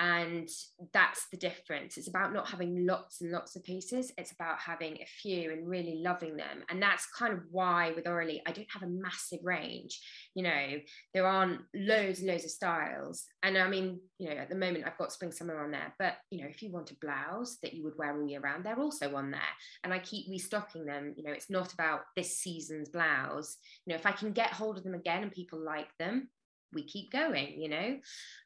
and 0.00 0.48
that's 0.94 1.26
the 1.30 1.36
difference. 1.36 1.98
It's 1.98 2.08
about 2.08 2.32
not 2.32 2.48
having 2.48 2.86
lots 2.86 3.20
and 3.20 3.30
lots 3.30 3.54
of 3.54 3.62
pieces. 3.62 4.10
It's 4.16 4.32
about 4.32 4.58
having 4.58 4.94
a 4.94 5.06
few 5.20 5.52
and 5.52 5.68
really 5.68 6.00
loving 6.02 6.38
them. 6.38 6.64
And 6.70 6.82
that's 6.82 7.04
kind 7.06 7.34
of 7.34 7.40
why 7.50 7.92
with 7.94 8.06
Aurelie 8.06 8.40
I 8.46 8.52
don't 8.52 8.70
have 8.72 8.82
a 8.82 8.86
massive 8.86 9.40
range. 9.42 10.00
You 10.34 10.44
know 10.44 10.78
there 11.12 11.26
aren't 11.26 11.60
loads 11.74 12.20
and 12.20 12.28
loads 12.28 12.44
of 12.44 12.50
styles. 12.50 13.26
And 13.42 13.58
I 13.58 13.68
mean 13.68 14.00
you 14.18 14.30
know 14.30 14.36
at 14.36 14.48
the 14.48 14.56
moment 14.56 14.86
I've 14.86 14.96
got 14.96 15.12
spring 15.12 15.32
summer 15.32 15.62
on 15.62 15.70
there 15.70 15.92
but 15.98 16.14
you 16.30 16.40
know 16.40 16.48
if 16.48 16.62
you 16.62 16.72
want 16.72 16.90
a 16.92 16.96
blouse 17.02 17.58
that 17.62 17.74
you 17.74 17.84
would 17.84 17.98
wear 17.98 18.18
all 18.18 18.26
year 18.26 18.40
round 18.40 18.64
they're 18.64 18.80
also 18.80 19.14
on 19.16 19.30
there. 19.30 19.40
And 19.84 19.92
I 19.92 19.98
keep 19.98 20.30
restocking 20.30 20.86
them. 20.86 21.12
You 21.14 21.24
know 21.24 21.32
it's 21.32 21.50
not 21.50 21.74
about 21.74 22.00
this 22.16 22.38
season's 22.38 22.88
blouse. 22.88 23.58
You 23.84 23.92
know 23.92 23.98
if 23.98 24.06
I 24.06 24.12
can 24.12 24.32
get 24.32 24.54
hold 24.54 24.78
of 24.78 24.84
them 24.84 24.94
again 24.94 25.24
and 25.24 25.30
people 25.30 25.62
like 25.62 25.90
them 25.98 26.30
we 26.72 26.84
keep 26.84 27.10
going 27.12 27.60
you 27.60 27.68
know? 27.68 27.98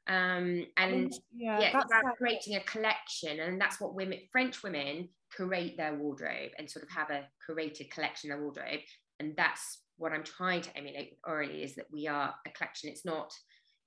Um, 0.06 0.66
and 0.76 1.12
yeah, 1.34 1.60
yeah 1.60 1.78
it's 1.78 1.86
about 1.86 2.16
creating 2.16 2.56
a 2.56 2.60
collection 2.60 3.40
and 3.40 3.60
that's 3.60 3.80
what 3.80 3.94
women 3.94 4.18
french 4.32 4.62
women 4.62 5.08
create 5.30 5.76
their 5.76 5.94
wardrobe 5.94 6.50
and 6.58 6.70
sort 6.70 6.84
of 6.84 6.90
have 6.90 7.10
a 7.10 7.26
curated 7.48 7.90
collection 7.90 8.30
of 8.30 8.40
wardrobe. 8.40 8.80
And 9.20 9.34
that's 9.36 9.80
what 9.96 10.12
i'm 10.12 10.24
trying 10.24 10.60
to 10.60 10.76
emulate 10.76 11.16
Aurelie 11.24 11.62
is 11.62 11.76
that 11.76 11.86
we 11.92 12.08
are 12.08 12.34
a 12.46 12.50
collection. 12.50 12.90
It's 12.90 13.04
not 13.04 13.32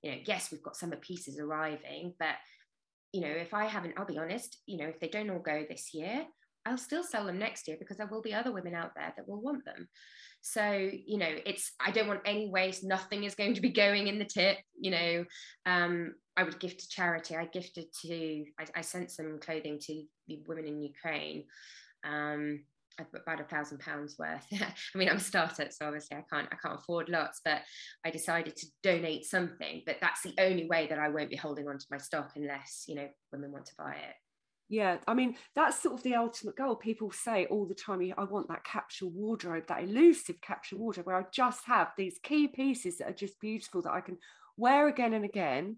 you 0.01 0.11
know 0.11 0.17
yes 0.25 0.51
we've 0.51 0.63
got 0.63 0.77
summer 0.77 0.95
pieces 0.97 1.39
arriving 1.39 2.13
but 2.19 2.35
you 3.11 3.21
know 3.21 3.27
if 3.27 3.51
i 3.51 3.65
haven't 3.65 3.95
i'll 3.97 4.05
be 4.05 4.19
honest 4.19 4.59
you 4.67 4.77
know 4.77 4.85
if 4.85 4.99
they 4.99 5.07
don't 5.07 5.29
all 5.29 5.39
go 5.39 5.65
this 5.67 5.89
year 5.91 6.23
I'll 6.67 6.77
still 6.77 7.03
sell 7.03 7.25
them 7.25 7.39
next 7.39 7.67
year 7.67 7.77
because 7.79 7.97
there 7.97 8.07
will 8.07 8.21
be 8.21 8.33
other 8.33 8.51
women 8.51 8.75
out 8.75 8.91
there 8.95 9.13
that 9.15 9.27
will 9.27 9.41
want 9.41 9.63
them. 9.63 9.87
So, 10.49 10.89
you 11.05 11.17
know, 11.17 11.29
it's, 11.45 11.73
I 11.85 11.91
don't 11.91 12.07
want 12.07 12.21
any 12.25 12.49
waste. 12.49 12.81
Nothing 12.81 13.25
is 13.25 13.35
going 13.35 13.53
to 13.55 13.61
be 13.61 13.69
going 13.69 14.07
in 14.07 14.17
the 14.17 14.25
tip. 14.25 14.57
You 14.79 14.91
know, 14.91 15.25
um, 15.65 16.15
I 16.37 16.43
would 16.43 16.57
gift 16.59 16.79
to 16.79 16.89
charity. 16.89 17.35
I 17.35 17.45
gifted 17.45 17.87
to, 18.03 18.45
I, 18.57 18.65
I 18.77 18.81
sent 18.81 19.11
some 19.11 19.39
clothing 19.41 19.77
to 19.81 20.03
the 20.29 20.39
women 20.47 20.65
in 20.65 20.81
Ukraine. 20.81 21.43
Um, 22.05 22.61
about 23.13 23.41
a 23.41 23.43
thousand 23.43 23.79
pounds 23.79 24.15
worth. 24.17 24.45
I 24.53 24.97
mean, 24.97 25.09
I'm 25.09 25.17
a 25.17 25.19
startup, 25.19 25.71
so 25.71 25.85
obviously 25.85 26.17
I 26.17 26.23
can't 26.33 26.47
I 26.51 26.55
can't 26.55 26.79
afford 26.79 27.09
lots, 27.09 27.41
but 27.45 27.61
I 28.03 28.09
decided 28.09 28.55
to 28.55 28.67
donate 28.81 29.25
something. 29.25 29.83
But 29.85 29.97
that's 30.01 30.23
the 30.23 30.33
only 30.39 30.67
way 30.67 30.87
that 30.87 30.97
I 30.97 31.09
won't 31.09 31.29
be 31.29 31.35
holding 31.35 31.67
on 31.67 31.77
to 31.77 31.85
my 31.91 31.99
stock 31.99 32.31
unless 32.35 32.85
you 32.87 32.95
know 32.95 33.07
women 33.31 33.51
want 33.51 33.67
to 33.67 33.73
buy 33.77 33.91
it. 33.91 34.15
Yeah, 34.69 34.97
I 35.07 35.13
mean, 35.13 35.37
that's 35.55 35.81
sort 35.81 35.95
of 35.95 36.03
the 36.03 36.15
ultimate 36.15 36.57
goal. 36.57 36.75
People 36.75 37.09
say 37.11 37.45
all 37.45 37.65
the 37.65 37.73
time, 37.73 38.01
I 38.17 38.23
want 38.25 38.49
that 38.49 38.65
capsule 38.65 39.09
wardrobe, 39.11 39.67
that 39.67 39.83
elusive 39.83 40.41
capsule 40.41 40.79
wardrobe 40.79 41.07
where 41.07 41.15
I 41.15 41.23
just 41.31 41.63
have 41.65 41.93
these 41.97 42.19
key 42.21 42.49
pieces 42.49 42.97
that 42.97 43.09
are 43.09 43.13
just 43.13 43.39
beautiful 43.39 43.81
that 43.83 43.93
I 43.93 44.01
can 44.01 44.17
wear 44.57 44.89
again 44.89 45.13
and 45.13 45.23
again 45.23 45.77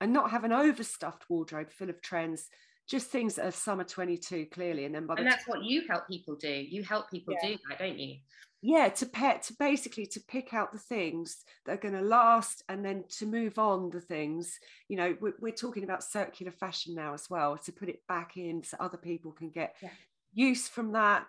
and 0.00 0.12
not 0.12 0.30
have 0.30 0.44
an 0.44 0.52
overstuffed 0.52 1.28
wardrobe 1.28 1.70
full 1.70 1.90
of 1.90 2.00
trends, 2.00 2.48
just 2.88 3.08
things 3.08 3.34
that 3.34 3.46
are 3.46 3.50
summer 3.50 3.84
22 3.84 4.46
clearly. 4.46 4.86
And 4.86 4.94
then 4.94 5.06
by 5.06 5.16
the 5.16 5.20
And 5.20 5.30
that's 5.30 5.46
what 5.46 5.62
you 5.62 5.82
help 5.90 6.08
people 6.08 6.36
do. 6.36 6.48
You 6.48 6.82
help 6.82 7.10
people 7.10 7.34
yeah. 7.42 7.50
do 7.50 7.56
that, 7.68 7.78
don't 7.78 7.98
you? 7.98 8.16
Yeah 8.62 8.88
to 8.88 9.06
pet 9.06 9.42
to 9.42 9.54
basically 9.58 10.06
to 10.06 10.20
pick 10.20 10.52
out 10.52 10.72
the 10.72 10.78
things 10.78 11.44
that 11.64 11.72
are 11.72 11.80
going 11.80 11.94
to 11.94 12.02
last 12.02 12.62
and 12.68 12.84
then 12.84 13.04
to 13.08 13.26
move 13.26 13.58
on 13.58 13.90
the 13.90 14.00
things. 14.00 14.58
You 14.88 14.96
know 14.96 15.16
we're, 15.20 15.34
we're, 15.40 15.52
talking 15.52 15.84
about 15.84 16.04
circular 16.04 16.52
fashion 16.52 16.94
now 16.94 17.14
as 17.14 17.28
well 17.30 17.56
to 17.58 17.72
put 17.72 17.88
it 17.88 18.00
back 18.08 18.36
in 18.36 18.62
so 18.62 18.76
other 18.78 18.98
people 18.98 19.32
can 19.32 19.50
get 19.50 19.76
yeah. 19.82 19.90
use 20.32 20.68
from 20.68 20.92
that. 20.92 21.28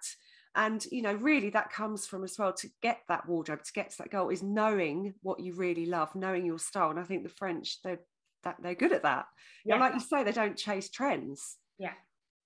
And 0.55 0.85
you 0.91 1.01
know 1.01 1.13
really 1.13 1.49
that 1.51 1.71
comes 1.71 2.05
from 2.05 2.23
as 2.23 2.37
well 2.37 2.53
to 2.53 2.69
get 2.81 2.99
that 3.07 3.27
wardrobe 3.27 3.63
to 3.63 3.73
get 3.73 3.91
to 3.91 3.97
that 3.99 4.11
goal 4.11 4.29
is 4.29 4.43
knowing 4.43 5.13
what 5.21 5.39
you 5.39 5.53
really 5.53 5.85
love 5.85 6.13
knowing 6.15 6.45
your 6.45 6.59
style. 6.59 6.89
And 6.89 6.99
i 6.99 7.03
think 7.03 7.23
the 7.23 7.29
french 7.29 7.81
they're 7.83 7.99
that 8.43 8.57
they're 8.61 8.75
good 8.75 8.91
at 8.91 9.03
that. 9.03 9.27
Yeah. 9.63 9.75
You 9.75 9.79
know, 9.79 9.85
like 9.85 9.93
you 9.93 9.99
say 9.99 10.23
they 10.23 10.31
don't 10.31 10.57
chase 10.57 10.89
trends. 10.89 11.57
Yeah 11.77 11.93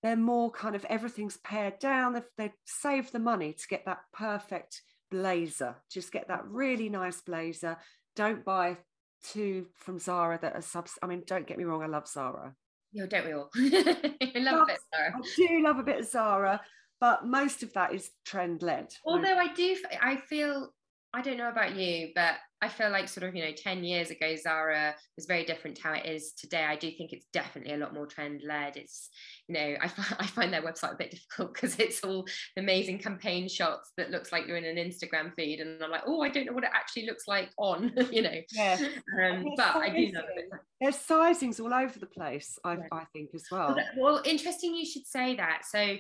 they're 0.06 0.16
more 0.16 0.52
kind 0.52 0.76
of 0.76 0.86
everything's 0.86 1.38
pared 1.38 1.80
down. 1.80 2.14
They've, 2.14 2.30
they've 2.38 2.54
saved 2.64 3.12
the 3.12 3.18
money 3.18 3.54
to 3.54 3.68
get 3.68 3.86
that 3.86 4.02
perfect 4.14 4.84
blazer. 5.10 5.78
Just 5.92 6.12
get 6.12 6.28
that 6.28 6.46
really 6.48 6.90
nice 6.90 7.22
blazer. 7.22 7.78
Don't 8.16 8.46
buy 8.46 8.78
two 9.32 9.66
from 9.74 9.98
Zara 9.98 10.38
that 10.44 10.54
are 10.54 10.62
subs. 10.62 11.00
I 11.02 11.08
mean, 11.08 11.24
don't 11.26 11.48
get 11.48 11.58
me 11.58 11.64
wrong, 11.64 11.82
I 11.82 11.88
love 11.88 12.08
Zara. 12.08 12.54
Yeah, 12.92 13.08
don't 13.08 13.26
we 13.26 13.34
all? 13.34 13.50
I 13.56 14.32
love 14.36 14.62
a 14.62 14.66
bit 14.68 14.80
Zara. 14.94 15.16
I 15.16 15.22
do 15.36 15.64
love 15.64 15.80
a 15.80 15.84
bit 15.84 16.00
of 16.02 16.06
Zara, 16.06 16.62
but 17.02 17.26
most 17.26 17.64
of 17.64 17.74
that 17.74 17.92
is 17.92 18.12
trend 18.26 18.62
led. 18.62 18.94
Although 19.06 19.38
I 19.38 19.52
do, 19.56 19.76
I 20.04 20.18
feel 20.18 20.70
I 21.16 21.22
don't 21.24 21.38
know 21.38 21.50
about 21.50 21.76
you, 21.76 22.10
but 22.14 22.36
I 22.62 22.70
feel 22.70 22.90
like 22.90 23.10
sort 23.10 23.28
of, 23.28 23.36
you 23.36 23.44
know, 23.44 23.52
10 23.52 23.84
years 23.84 24.10
ago, 24.10 24.36
Zara 24.36 24.96
was 25.18 25.26
very 25.26 25.46
different 25.46 25.78
to 25.78 25.84
how 25.84 25.94
it 25.94 26.06
is 26.06 26.34
today. 26.34 26.64
I 26.64 26.76
do 26.76 26.90
think 26.90 27.12
it's 27.12 27.26
definitely 27.34 27.74
a 27.74 27.78
lot 27.78 27.94
more 27.94 28.08
trend 28.08 28.42
led. 28.46 28.78
It's, 28.78 29.10
you 29.48 29.56
know, 29.56 29.76
I, 29.82 29.88
find, 29.88 30.16
I 30.20 30.28
find 30.28 30.54
their 30.54 30.64
website 30.64 30.94
a 30.94 30.98
bit 30.98 31.12
difficult 31.12 31.54
because 31.54 31.78
it's 31.80 32.04
all 32.04 32.26
amazing 32.58 33.00
campaign 33.00 33.50
shots 33.50 33.92
that 33.98 34.10
looks 34.10 34.32
like 34.32 34.48
you're 34.48 34.58
in 34.58 34.66
an 34.66 34.78
Instagram 34.78 35.34
feed. 35.36 35.60
And 35.60 35.82
I'm 35.84 35.92
like, 35.92 36.04
oh, 36.08 36.22
I 36.22 36.30
don't 36.30 36.46
know 36.46 36.54
what 36.54 36.64
it 36.64 36.72
actually 36.74 37.06
looks 37.06 37.28
like 37.28 37.50
on, 37.58 37.92
you 38.12 38.22
know. 38.22 38.42
Yeah. 38.54 38.78
Um, 39.22 39.46
but 39.58 39.76
I 39.76 39.90
do 39.90 40.12
know. 40.12 40.22
There's 40.82 40.98
sizings 40.98 41.60
all 41.60 41.74
over 41.74 42.00
the 42.00 42.06
place, 42.06 42.58
I, 42.64 42.74
yeah. 42.74 42.88
I 42.92 43.04
think, 43.14 43.32
as 43.34 43.46
well. 43.52 43.78
Well, 43.98 44.22
interesting 44.26 44.76
you 44.76 44.86
should 44.86 45.06
say 45.06 45.36
that. 45.36 45.64
So, 45.70 45.98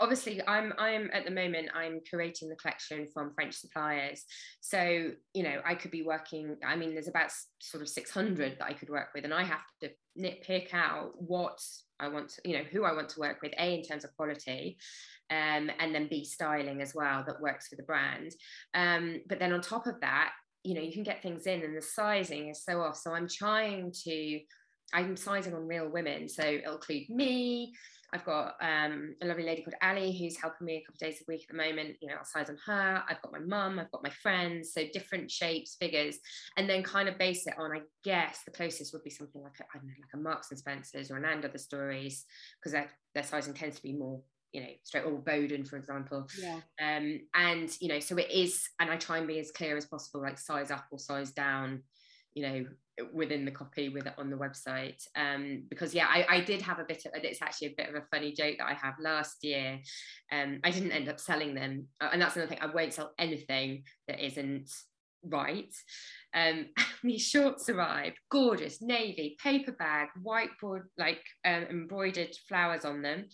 obviously 0.00 0.40
i'm 0.46 0.72
i'm 0.78 1.10
at 1.12 1.24
the 1.24 1.30
moment 1.30 1.68
i'm 1.74 2.00
curating 2.12 2.48
the 2.48 2.56
collection 2.56 3.08
from 3.12 3.32
french 3.34 3.54
suppliers. 3.54 4.24
So 4.60 5.10
you 5.34 5.42
know 5.42 5.60
i 5.64 5.74
could 5.74 5.90
be 5.90 6.02
working 6.02 6.56
i 6.64 6.76
mean 6.76 6.92
there's 6.92 7.08
about 7.08 7.32
sort 7.60 7.82
of 7.82 7.88
600 7.88 8.58
that 8.58 8.64
i 8.64 8.72
could 8.72 8.88
work 8.88 9.08
with 9.14 9.24
and 9.24 9.34
i 9.34 9.42
have 9.42 9.60
to 9.80 9.90
nitpick 10.18 10.72
out 10.72 11.10
what 11.16 11.58
i 11.98 12.08
want 12.08 12.30
to, 12.30 12.48
you 12.48 12.56
know 12.56 12.64
who 12.70 12.84
i 12.84 12.92
want 12.92 13.08
to 13.10 13.20
work 13.20 13.38
with 13.42 13.52
a 13.58 13.74
in 13.74 13.82
terms 13.82 14.04
of 14.04 14.14
quality 14.16 14.78
um, 15.30 15.70
and 15.78 15.94
then 15.94 16.08
b 16.08 16.24
styling 16.24 16.82
as 16.82 16.94
well 16.94 17.24
that 17.26 17.40
works 17.40 17.68
for 17.68 17.76
the 17.76 17.82
brand. 17.84 18.32
Um, 18.74 19.22
but 19.28 19.38
then 19.38 19.52
on 19.52 19.60
top 19.60 19.86
of 19.86 20.00
that 20.00 20.32
you 20.62 20.74
know 20.74 20.82
you 20.82 20.92
can 20.92 21.02
get 21.02 21.22
things 21.22 21.46
in 21.46 21.62
and 21.62 21.76
the 21.76 21.82
sizing 21.82 22.48
is 22.48 22.64
so 22.64 22.80
off. 22.80 22.96
So 22.96 23.12
i'm 23.12 23.28
trying 23.28 23.92
to 24.04 24.40
i'm 24.92 25.16
sizing 25.16 25.54
on 25.54 25.66
real 25.66 25.88
women 25.88 26.28
so 26.28 26.42
it'll 26.42 26.74
include 26.74 27.08
me 27.08 27.72
I've 28.14 28.24
got 28.26 28.56
um, 28.60 29.14
a 29.22 29.26
lovely 29.26 29.44
lady 29.44 29.62
called 29.62 29.74
Ali 29.82 30.16
who's 30.16 30.36
helping 30.36 30.66
me 30.66 30.76
a 30.76 30.80
couple 30.80 30.96
of 30.96 30.98
days 30.98 31.22
a 31.22 31.24
week 31.26 31.46
at 31.48 31.48
the 31.48 31.62
moment. 31.62 31.96
You 32.00 32.08
know, 32.08 32.16
I'll 32.18 32.24
size 32.24 32.50
on 32.50 32.58
her. 32.66 33.02
I've 33.08 33.22
got 33.22 33.32
my 33.32 33.38
mum, 33.38 33.78
I've 33.78 33.90
got 33.90 34.02
my 34.02 34.10
friends, 34.10 34.74
so 34.74 34.84
different 34.92 35.30
shapes, 35.30 35.76
figures, 35.80 36.18
and 36.58 36.68
then 36.68 36.82
kind 36.82 37.08
of 37.08 37.16
base 37.18 37.46
it 37.46 37.54
on. 37.58 37.72
I 37.72 37.80
guess 38.04 38.40
the 38.44 38.50
closest 38.50 38.92
would 38.92 39.02
be 39.02 39.10
something 39.10 39.42
like 39.42 39.58
a, 39.60 39.64
I 39.74 39.78
don't 39.78 39.86
know, 39.86 39.94
like 39.98 40.12
a 40.12 40.18
Marks 40.18 40.50
and 40.50 40.58
Spencers 40.58 41.10
or 41.10 41.16
an 41.16 41.24
And 41.24 41.44
Other 41.44 41.56
Stories, 41.56 42.26
because 42.60 42.72
their, 42.72 42.90
their 43.14 43.24
sizing 43.24 43.54
tends 43.54 43.76
to 43.76 43.82
be 43.82 43.94
more 43.94 44.20
you 44.52 44.60
know 44.60 44.68
straight 44.82 45.04
or 45.04 45.12
Boden 45.12 45.64
for 45.64 45.78
example 45.78 46.28
yeah 46.38 46.60
um 46.78 47.20
and 47.34 47.74
you 47.80 47.88
know 47.88 48.00
so 48.00 48.18
it 48.18 48.30
is 48.30 48.68
and 48.80 48.90
I 48.90 48.98
try 48.98 49.16
and 49.16 49.26
be 49.26 49.38
as 49.38 49.50
clear 49.50 49.78
as 49.78 49.86
possible 49.86 50.20
like 50.20 50.38
size 50.38 50.70
up 50.70 50.84
or 50.90 50.98
size 50.98 51.30
down 51.30 51.82
you 52.34 52.42
know 52.42 52.64
within 53.12 53.44
the 53.44 53.50
copy 53.50 53.88
with 53.88 54.06
it 54.06 54.14
on 54.18 54.30
the 54.30 54.36
website. 54.36 55.02
Um, 55.16 55.64
because 55.68 55.94
yeah 55.94 56.06
I, 56.08 56.26
I 56.28 56.40
did 56.40 56.62
have 56.62 56.78
a 56.78 56.84
bit 56.84 57.04
of 57.06 57.12
it's 57.24 57.42
actually 57.42 57.68
a 57.68 57.74
bit 57.76 57.88
of 57.88 57.94
a 57.94 58.06
funny 58.10 58.32
joke 58.32 58.56
that 58.58 58.68
I 58.68 58.74
have. 58.74 58.94
Last 59.00 59.42
year 59.42 59.80
um, 60.30 60.60
I 60.64 60.70
didn't 60.70 60.92
end 60.92 61.08
up 61.08 61.20
selling 61.20 61.54
them. 61.54 61.86
Uh, 62.00 62.10
and 62.12 62.20
that's 62.20 62.36
another 62.36 62.48
thing 62.48 62.58
I 62.60 62.66
won't 62.66 62.92
sell 62.92 63.12
anything 63.18 63.84
that 64.08 64.24
isn't 64.24 64.70
right. 65.24 65.74
Um, 66.34 66.66
these 67.02 67.26
shorts 67.26 67.68
arrived 67.68 68.18
gorgeous 68.30 68.82
navy 68.82 69.36
paper 69.42 69.72
bag 69.72 70.08
whiteboard 70.22 70.82
like 70.98 71.22
um, 71.44 71.64
embroidered 71.70 72.34
flowers 72.48 72.84
on 72.84 73.02
them. 73.02 73.26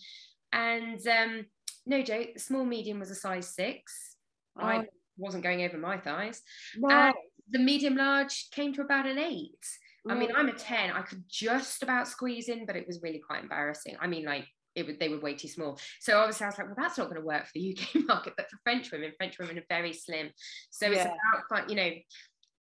And 0.51 1.05
um, 1.07 1.45
no 1.85 2.01
joke 2.01 2.37
small 2.37 2.65
medium 2.65 2.99
was 2.99 3.11
a 3.11 3.15
size 3.15 3.53
six. 3.53 4.15
Oh. 4.59 4.65
I 4.65 4.85
wasn't 5.17 5.43
going 5.43 5.63
over 5.63 5.77
my 5.77 5.97
thighs. 5.97 6.41
No. 6.77 6.89
And 6.89 7.13
the 7.51 7.59
medium 7.59 7.95
large 7.95 8.49
came 8.51 8.73
to 8.73 8.81
about 8.81 9.05
an 9.05 9.17
eight. 9.17 9.65
I 10.07 10.15
mean, 10.15 10.29
mm. 10.29 10.35
I'm 10.37 10.49
a 10.49 10.53
10. 10.53 10.91
I 10.91 11.01
could 11.01 11.23
just 11.29 11.83
about 11.83 12.07
squeeze 12.07 12.49
in, 12.49 12.65
but 12.65 12.75
it 12.75 12.87
was 12.87 13.01
really 13.03 13.19
quite 13.19 13.43
embarrassing. 13.43 13.95
I 13.99 14.07
mean, 14.07 14.25
like, 14.25 14.45
it 14.75 14.85
would, 14.87 14.99
they 14.99 15.09
were 15.09 15.19
way 15.19 15.35
too 15.35 15.47
small. 15.47 15.79
So 15.99 16.17
obviously 16.17 16.45
I 16.45 16.49
was 16.49 16.57
like, 16.57 16.67
well, 16.67 16.75
that's 16.77 16.97
not 16.97 17.09
going 17.09 17.19
to 17.19 17.25
work 17.25 17.45
for 17.45 17.51
the 17.55 17.77
UK 17.77 18.03
market, 18.07 18.33
but 18.37 18.49
for 18.49 18.57
French 18.63 18.91
women, 18.91 19.11
French 19.17 19.37
women 19.37 19.57
are 19.57 19.65
very 19.69 19.93
slim. 19.93 20.29
So 20.69 20.87
yeah. 20.87 21.07
it's 21.07 21.45
about, 21.49 21.69
you 21.69 21.75
know, 21.75 21.91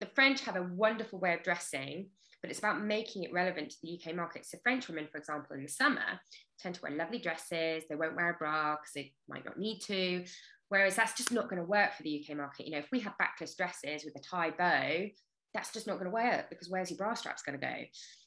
the 0.00 0.08
French 0.14 0.40
have 0.42 0.56
a 0.56 0.62
wonderful 0.62 1.18
way 1.18 1.34
of 1.34 1.42
dressing, 1.42 2.08
but 2.42 2.50
it's 2.50 2.58
about 2.58 2.82
making 2.82 3.24
it 3.24 3.32
relevant 3.32 3.70
to 3.70 3.76
the 3.82 4.00
UK 4.00 4.14
market. 4.14 4.46
So 4.46 4.58
French 4.62 4.88
women, 4.88 5.08
for 5.10 5.18
example, 5.18 5.56
in 5.56 5.62
the 5.62 5.68
summer 5.68 6.20
tend 6.60 6.74
to 6.76 6.82
wear 6.82 6.92
lovely 6.92 7.18
dresses. 7.18 7.84
They 7.88 7.96
won't 7.96 8.16
wear 8.16 8.30
a 8.30 8.34
bra 8.34 8.76
because 8.76 8.92
they 8.94 9.12
might 9.28 9.44
not 9.44 9.58
need 9.58 9.80
to. 9.86 10.24
Whereas 10.68 10.96
that's 10.96 11.16
just 11.16 11.32
not 11.32 11.48
going 11.48 11.62
to 11.62 11.68
work 11.68 11.94
for 11.94 12.02
the 12.02 12.24
UK 12.24 12.36
market. 12.36 12.66
You 12.66 12.72
know, 12.72 12.78
if 12.78 12.88
we 12.90 13.00
have 13.00 13.16
backless 13.18 13.54
dresses 13.54 14.04
with 14.04 14.16
a 14.16 14.20
tie 14.20 14.50
bow, 14.50 15.06
that's 15.54 15.72
just 15.72 15.86
not 15.86 15.94
going 15.94 16.06
to 16.06 16.10
work 16.10 16.50
because 16.50 16.68
where's 16.68 16.90
your 16.90 16.98
bra 16.98 17.14
straps 17.14 17.42
going 17.42 17.58
to 17.58 17.66
go? 17.66 17.74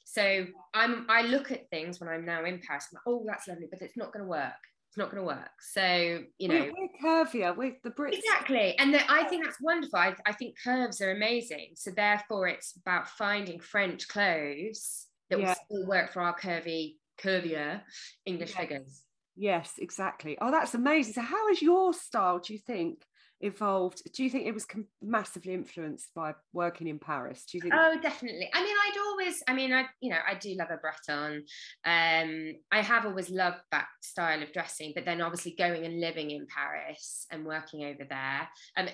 So 0.06 0.46
I'm 0.74 1.06
I 1.10 1.22
look 1.24 1.52
at 1.52 1.70
things 1.70 2.00
when 2.00 2.10
I'm 2.10 2.26
now 2.26 2.44
in 2.46 2.60
Paris. 2.66 2.88
I'm 2.92 2.96
like, 2.96 3.04
oh, 3.08 3.24
that's 3.28 3.48
lovely, 3.48 3.68
but 3.70 3.82
it's 3.82 3.98
not 3.98 4.12
going 4.12 4.24
to 4.24 4.30
work. 4.30 4.54
It's 4.90 4.98
not 4.98 5.12
going 5.12 5.22
to 5.22 5.28
work. 5.28 5.52
So 5.62 6.24
you 6.40 6.48
know, 6.48 6.72
we're, 6.76 7.26
curvier. 7.26 7.56
We're 7.56 7.76
the 7.84 7.92
Brits. 7.92 8.14
Exactly, 8.14 8.76
and 8.80 8.94
the, 8.94 9.12
I 9.12 9.26
think 9.26 9.46
that's 9.46 9.62
wonderful. 9.62 10.00
I, 10.00 10.16
I 10.26 10.34
think 10.34 10.56
curves 10.64 11.00
are 11.02 11.12
amazing. 11.12 11.74
So 11.76 11.92
therefore, 11.92 12.48
it's 12.48 12.76
about 12.78 13.08
finding 13.08 13.60
French 13.60 14.08
clothes 14.08 15.06
that 15.30 15.40
yeah. 15.40 15.50
will 15.50 15.56
still 15.66 15.88
work 15.88 16.12
for 16.12 16.24
our 16.24 16.36
curvy, 16.36 16.96
curvier 17.22 17.82
English 18.26 18.50
yes. 18.50 18.60
figures. 18.60 19.04
Yes, 19.40 19.76
exactly. 19.78 20.38
Oh, 20.42 20.52
that's 20.52 20.74
amazing. 20.74 21.14
So, 21.14 21.22
how 21.22 21.48
has 21.48 21.62
your 21.62 21.94
style, 21.94 22.40
do 22.40 22.52
you 22.52 22.60
think, 22.60 23.06
evolved? 23.40 24.02
Do 24.14 24.22
you 24.22 24.30
think 24.30 24.46
it 24.46 24.54
was 24.54 24.66
com- 24.66 24.88
massively 25.02 25.54
influenced 25.54 26.14
by 26.14 26.34
working 26.52 26.90
in 26.90 27.00
Paris? 27.00 27.46
Do 27.46 27.58
you 27.58 27.62
think? 27.62 27.74
Oh, 27.74 27.98
definitely. 28.02 28.50
I 28.54 28.62
mean, 28.62 28.76
I'd 28.76 28.98
always, 29.08 29.42
I 29.48 29.54
mean, 29.54 29.72
I, 29.72 29.86
you 30.02 30.10
know, 30.10 30.18
I 30.28 30.36
do 30.36 30.54
love 30.60 30.68
a 30.72 30.76
Breton. 30.76 31.46
Um, 31.86 32.54
I 32.70 32.82
have 32.82 33.06
always 33.06 33.30
loved 33.30 33.62
that 33.72 33.88
style 34.02 34.44
of 34.44 34.52
dressing, 34.52 34.92
but 34.94 35.06
then 35.06 35.22
obviously 35.22 35.56
going 35.58 35.86
and 35.86 36.02
living 36.02 36.32
in 36.32 36.46
Paris 36.54 37.26
and 37.32 37.46
working 37.46 37.86
over 37.86 38.06
there, 38.10 38.50
um, 38.76 38.90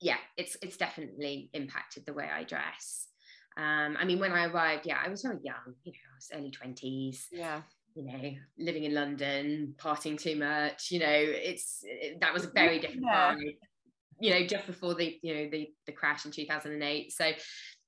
yeah, 0.00 0.18
it's 0.36 0.56
it's 0.60 0.76
definitely 0.76 1.50
impacted 1.52 2.04
the 2.04 2.14
way 2.14 2.28
I 2.28 2.42
dress. 2.42 3.06
Um, 3.56 3.96
I 3.96 4.04
mean, 4.04 4.18
when 4.18 4.32
I 4.32 4.46
arrived, 4.46 4.86
yeah, 4.86 4.98
I 5.00 5.08
was 5.08 5.22
very 5.22 5.38
young, 5.44 5.76
you 5.84 5.92
know, 5.92 5.98
I 6.12 6.16
was 6.16 6.30
early 6.34 6.50
20s. 6.50 7.26
Yeah 7.30 7.60
you 7.94 8.04
know, 8.04 8.30
living 8.58 8.84
in 8.84 8.94
London, 8.94 9.74
partying 9.76 10.18
too 10.18 10.36
much, 10.36 10.90
you 10.90 10.98
know, 10.98 11.06
it's 11.08 11.80
it, 11.82 12.20
that 12.20 12.32
was 12.32 12.44
a 12.44 12.50
very 12.50 12.78
different 12.78 13.04
yeah. 13.06 13.12
time, 13.12 13.40
you 14.20 14.30
know, 14.30 14.46
just 14.46 14.66
before 14.66 14.94
the, 14.94 15.18
you 15.22 15.34
know, 15.34 15.50
the 15.50 15.68
the 15.86 15.92
crash 15.92 16.24
in 16.24 16.30
2008. 16.30 17.12
So, 17.12 17.30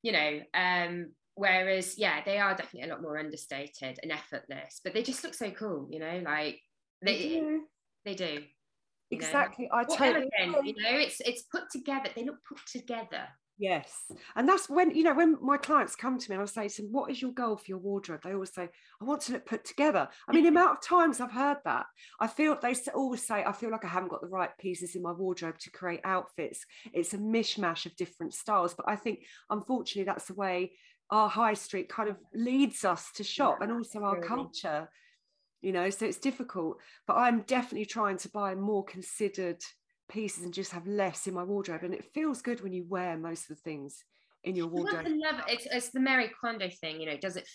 you 0.03 0.13
know, 0.13 0.41
um, 0.55 1.13
whereas 1.35 1.99
yeah, 1.99 2.23
they 2.25 2.39
are 2.39 2.55
definitely 2.55 2.89
a 2.89 2.93
lot 2.93 3.03
more 3.03 3.19
understated 3.19 3.99
and 4.03 4.13
effortless, 4.13 4.81
but 4.85 4.95
they 4.95 5.03
just 5.03 5.25
look 5.25 5.35
so 5.35 5.51
cool, 5.51 5.89
you 5.91 5.99
know, 5.99 6.23
like 6.25 6.61
they 7.03 7.19
they 7.19 7.29
do. 7.29 7.63
They 8.05 8.15
do 8.15 8.43
exactly. 9.11 9.69
Know? 9.73 9.79
I 9.79 9.85
totally. 9.85 10.29
you 10.65 10.83
know, 10.83 10.99
it's 10.99 11.21
it's 11.21 11.43
put 11.43 11.65
together. 11.71 12.11
They 12.15 12.25
look 12.25 12.39
put 12.49 12.59
together. 12.71 13.27
Yes. 13.59 14.05
And 14.35 14.47
that's 14.47 14.69
when, 14.69 14.95
you 14.95 15.03
know, 15.03 15.15
when 15.15 15.37
my 15.41 15.57
clients 15.57 15.97
come 15.97 16.19
to 16.19 16.31
me 16.31 16.35
and 16.35 16.43
I 16.43 16.47
say 16.47 16.69
to 16.69 16.83
them, 16.83 16.93
what 16.93 17.11
is 17.11 17.23
your 17.23 17.33
goal 17.33 17.57
for 17.57 17.65
your 17.67 17.79
wardrobe? 17.79 18.21
They 18.23 18.35
always 18.35 18.53
say, 18.53 18.69
I 19.01 19.05
want 19.05 19.23
to 19.23 19.33
look 19.33 19.47
put 19.47 19.65
together. 19.65 20.09
I 20.29 20.33
mean, 20.33 20.45
the 20.45 20.51
mm-hmm. 20.51 20.59
amount 20.59 20.79
of 20.79 20.83
times 20.83 21.21
I've 21.21 21.33
heard 21.33 21.59
that, 21.65 21.87
I 22.21 22.27
feel 22.27 22.59
they 22.61 22.75
always 22.95 23.27
say, 23.27 23.45
I 23.45 23.53
feel 23.53 23.71
like 23.71 23.85
I 23.85 23.89
haven't 23.89 24.11
got 24.11 24.21
the 24.21 24.27
right 24.27 24.51
pieces 24.59 24.95
in 24.95 25.03
my 25.03 25.13
wardrobe 25.13 25.59
to 25.61 25.71
create 25.71 26.01
outfits. 26.05 26.67
It's 26.93 27.15
a 27.15 27.19
mishmash 27.19 27.87
of 27.87 27.97
different 27.97 28.35
styles. 28.35 28.75
But 28.75 28.89
I 28.89 28.97
think, 28.97 29.21
unfortunately, 29.49 30.05
that's 30.05 30.27
the 30.27 30.35
way 30.35 30.73
our 31.11 31.29
high 31.29 31.55
street 31.55 31.89
kind 31.89 32.11
of 32.11 32.17
leads 32.35 32.85
us 32.85 33.11
to 33.15 33.25
shop 33.25 33.63
and 33.63 33.73
also 33.73 34.03
our 34.03 34.21
culture, 34.21 34.91
you 35.63 35.73
know, 35.73 35.89
so 35.89 36.05
it's 36.05 36.19
difficult. 36.19 36.79
But 37.07 37.17
I'm 37.17 37.41
definitely 37.43 37.87
trying 37.87 38.19
to 38.19 38.29
buy 38.29 38.55
more 38.55 38.85
considered 38.85 39.63
pieces 40.09 40.45
and 40.45 40.55
just 40.55 40.73
have 40.73 40.87
less 40.87 41.27
in 41.27 41.35
my 41.35 41.43
wardrobe. 41.43 41.83
And 41.83 41.95
it 41.95 42.13
feels 42.15 42.43
good 42.43 42.63
when 42.63 42.73
you 42.73 42.85
wear 42.89 43.17
most 43.17 43.51
of 43.51 43.57
the 43.57 43.63
things 43.63 44.05
in 44.45 44.57
your 44.57 44.69
wardrobe. 44.69 45.07
Love, 45.09 45.43
it's, 45.49 45.67
it's 45.71 45.91
the 45.91 46.01
Marie 46.01 46.31
Kondo 46.41 46.69
thing, 46.69 47.01
you 47.01 47.07
know, 47.07 47.17
does 47.17 47.37
it 47.37 47.49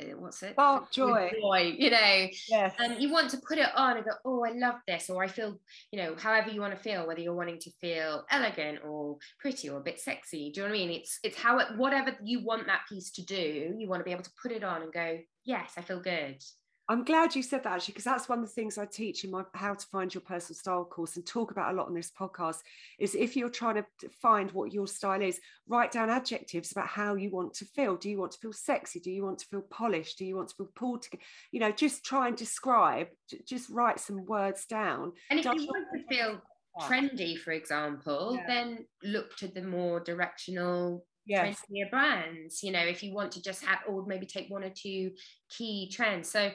uh, 0.00 0.04
what's 0.16 0.42
it? 0.42 0.54
Oh, 0.56 0.86
joy. 0.90 1.30
joy, 1.40 1.74
you 1.76 1.90
know. 1.90 2.26
Yes. 2.48 2.74
And 2.78 3.00
you 3.00 3.12
want 3.12 3.30
to 3.30 3.38
put 3.46 3.58
it 3.58 3.68
on 3.76 3.96
and 3.96 4.04
go, 4.04 4.12
oh, 4.24 4.44
I 4.44 4.52
love 4.52 4.76
this, 4.86 5.10
or 5.10 5.22
I 5.22 5.28
feel, 5.28 5.58
you 5.90 5.98
know, 5.98 6.14
however 6.16 6.50
you 6.50 6.60
want 6.60 6.74
to 6.74 6.82
feel, 6.82 7.06
whether 7.06 7.20
you're 7.20 7.34
wanting 7.34 7.58
to 7.60 7.70
feel 7.72 8.24
elegant 8.30 8.78
or 8.84 9.18
pretty 9.38 9.68
or 9.68 9.80
a 9.80 9.82
bit 9.82 10.00
sexy. 10.00 10.50
Do 10.50 10.60
you 10.60 10.66
know 10.66 10.72
what 10.72 10.80
I 10.80 10.86
mean? 10.86 11.00
It's 11.00 11.18
it's 11.22 11.36
how 11.36 11.58
it, 11.58 11.76
whatever 11.76 12.16
you 12.24 12.42
want 12.42 12.66
that 12.66 12.82
piece 12.88 13.10
to 13.12 13.24
do, 13.24 13.74
you 13.76 13.88
want 13.88 14.00
to 14.00 14.04
be 14.04 14.12
able 14.12 14.24
to 14.24 14.32
put 14.40 14.52
it 14.52 14.64
on 14.64 14.82
and 14.82 14.92
go, 14.92 15.18
yes, 15.44 15.72
I 15.76 15.82
feel 15.82 16.00
good. 16.00 16.42
I'm 16.88 17.04
glad 17.04 17.34
you 17.34 17.42
said 17.42 17.62
that 17.62 17.74
actually, 17.74 17.92
because 17.92 18.04
that's 18.04 18.28
one 18.28 18.40
of 18.40 18.44
the 18.44 18.50
things 18.50 18.76
I 18.76 18.86
teach 18.86 19.24
in 19.24 19.30
my 19.30 19.44
How 19.54 19.74
to 19.74 19.86
Find 19.86 20.12
Your 20.12 20.20
Personal 20.20 20.56
Style 20.56 20.84
course 20.84 21.16
and 21.16 21.24
talk 21.24 21.50
about 21.50 21.72
a 21.72 21.76
lot 21.76 21.86
on 21.86 21.94
this 21.94 22.10
podcast. 22.10 22.58
Is 22.98 23.14
if 23.14 23.36
you're 23.36 23.50
trying 23.50 23.76
to 23.76 24.08
find 24.20 24.50
what 24.52 24.72
your 24.72 24.86
style 24.86 25.22
is, 25.22 25.40
write 25.68 25.92
down 25.92 26.10
adjectives 26.10 26.72
about 26.72 26.88
how 26.88 27.14
you 27.14 27.30
want 27.30 27.54
to 27.54 27.64
feel. 27.64 27.96
Do 27.96 28.10
you 28.10 28.18
want 28.18 28.32
to 28.32 28.38
feel 28.38 28.52
sexy? 28.52 29.00
Do 29.00 29.10
you 29.10 29.24
want 29.24 29.38
to 29.38 29.46
feel 29.46 29.62
polished? 29.62 30.18
Do 30.18 30.24
you 30.24 30.36
want 30.36 30.48
to 30.48 30.54
feel 30.56 30.70
pulled 30.74 31.02
together? 31.02 31.22
You 31.52 31.60
know, 31.60 31.70
just 31.70 32.04
try 32.04 32.28
and 32.28 32.36
describe, 32.36 33.08
just 33.46 33.70
write 33.70 34.00
some 34.00 34.24
words 34.26 34.66
down. 34.66 35.12
And 35.30 35.38
if 35.38 35.44
you 35.44 35.66
want 35.66 35.86
to 35.94 36.14
feel 36.14 36.42
trendy, 36.80 37.38
for 37.38 37.52
example, 37.52 38.34
yeah. 38.36 38.46
then 38.46 38.86
look 39.04 39.36
to 39.36 39.48
the 39.48 39.62
more 39.62 40.00
directional 40.00 41.04
yes. 41.26 41.60
trendier 41.70 41.90
brands. 41.90 42.62
You 42.62 42.72
know, 42.72 42.80
if 42.80 43.02
you 43.02 43.14
want 43.14 43.32
to 43.32 43.42
just 43.42 43.64
have, 43.64 43.80
or 43.88 44.04
maybe 44.06 44.26
take 44.26 44.48
one 44.48 44.64
or 44.64 44.72
two 44.74 45.12
key 45.50 45.90
trends. 45.92 46.30
So, 46.30 46.50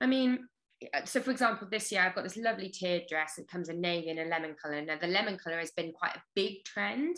I 0.00 0.06
mean, 0.06 0.46
uh, 0.94 1.04
so 1.04 1.20
for 1.20 1.30
example, 1.30 1.68
this 1.70 1.92
year 1.92 2.02
I've 2.02 2.14
got 2.14 2.24
this 2.24 2.36
lovely 2.36 2.68
tiered 2.68 3.04
dress. 3.08 3.38
It 3.38 3.48
comes 3.48 3.68
in 3.68 3.80
navy 3.80 4.10
and 4.10 4.18
a 4.18 4.24
lemon 4.24 4.54
color. 4.60 4.82
Now 4.82 4.98
the 5.00 5.06
lemon 5.06 5.38
color 5.38 5.58
has 5.58 5.70
been 5.70 5.92
quite 5.92 6.16
a 6.16 6.22
big 6.34 6.64
trend, 6.64 7.16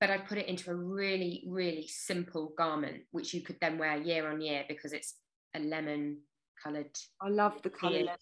but 0.00 0.10
I 0.10 0.18
put 0.18 0.38
it 0.38 0.48
into 0.48 0.70
a 0.70 0.74
really, 0.74 1.44
really 1.48 1.86
simple 1.88 2.52
garment, 2.56 3.02
which 3.10 3.34
you 3.34 3.42
could 3.42 3.56
then 3.60 3.78
wear 3.78 3.96
year 3.96 4.30
on 4.30 4.40
year 4.40 4.64
because 4.68 4.92
it's 4.92 5.14
a 5.54 5.60
lemon 5.60 6.18
colored. 6.62 6.90
I 7.20 7.28
love 7.28 7.60
the 7.62 7.70
color 7.70 7.98
lemon 7.98 8.16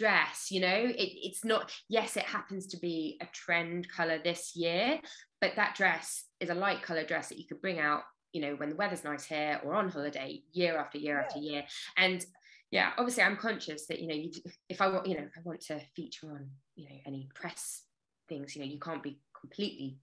dress 0.00 0.50
you 0.50 0.60
know 0.60 0.74
it, 0.74 0.94
it's 0.96 1.44
not 1.44 1.70
yes 1.90 2.16
it 2.16 2.22
happens 2.22 2.66
to 2.66 2.78
be 2.78 3.18
a 3.20 3.26
trend 3.34 3.86
color 3.90 4.18
this 4.24 4.56
year 4.56 4.98
but 5.42 5.52
that 5.56 5.74
dress 5.76 6.24
is 6.40 6.48
a 6.48 6.54
light 6.54 6.80
color 6.80 7.04
dress 7.04 7.28
that 7.28 7.38
you 7.38 7.46
could 7.46 7.60
bring 7.60 7.78
out 7.78 8.00
you 8.32 8.40
know 8.40 8.54
when 8.54 8.70
the 8.70 8.76
weather's 8.76 9.04
nice 9.04 9.26
here 9.26 9.60
or 9.62 9.74
on 9.74 9.90
holiday 9.90 10.40
year 10.52 10.78
after 10.78 10.96
year 10.96 11.16
yeah. 11.16 11.22
after 11.22 11.38
year 11.38 11.62
and 11.98 12.24
yeah 12.70 12.92
obviously 12.96 13.22
i'm 13.22 13.36
conscious 13.36 13.86
that 13.88 14.00
you 14.00 14.08
know 14.08 14.14
you, 14.14 14.30
if 14.70 14.80
i 14.80 14.88
want 14.88 15.06
you 15.06 15.14
know 15.14 15.22
if 15.24 15.36
i 15.36 15.40
want 15.44 15.60
to 15.60 15.78
feature 15.94 16.30
on 16.30 16.48
you 16.76 16.88
know 16.88 16.96
any 17.06 17.28
press 17.34 17.82
things 18.26 18.56
you 18.56 18.62
know 18.62 18.72
you 18.72 18.80
can't 18.80 19.02
be 19.02 19.20
completely 19.38 19.98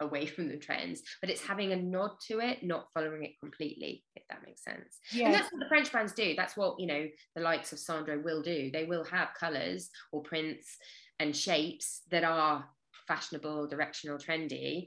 away 0.00 0.26
from 0.26 0.48
the 0.48 0.56
trends 0.56 1.02
but 1.20 1.30
it's 1.30 1.42
having 1.42 1.72
a 1.72 1.76
nod 1.76 2.10
to 2.26 2.40
it 2.40 2.62
not 2.62 2.86
following 2.94 3.24
it 3.24 3.38
completely 3.40 4.04
if 4.16 4.22
that 4.28 4.42
makes 4.46 4.62
sense. 4.64 4.98
Yes. 5.12 5.26
and 5.26 5.34
that's 5.34 5.52
what 5.52 5.60
the 5.60 5.68
french 5.68 5.92
brands 5.92 6.12
do. 6.12 6.34
That's 6.36 6.56
what 6.56 6.78
you 6.78 6.86
know 6.86 7.06
the 7.34 7.42
likes 7.42 7.72
of 7.72 7.78
sandro 7.78 8.20
will 8.22 8.42
do. 8.42 8.70
They 8.72 8.84
will 8.84 9.04
have 9.04 9.28
colors 9.38 9.90
or 10.12 10.22
prints 10.22 10.76
and 11.18 11.36
shapes 11.36 12.02
that 12.10 12.24
are 12.24 12.64
fashionable 13.06 13.66
directional 13.66 14.18
trendy 14.18 14.86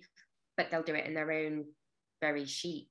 but 0.55 0.69
they'll 0.69 0.83
do 0.83 0.95
it 0.95 1.05
in 1.05 1.13
their 1.13 1.31
own 1.31 1.65
very 2.21 2.45
chic 2.45 2.87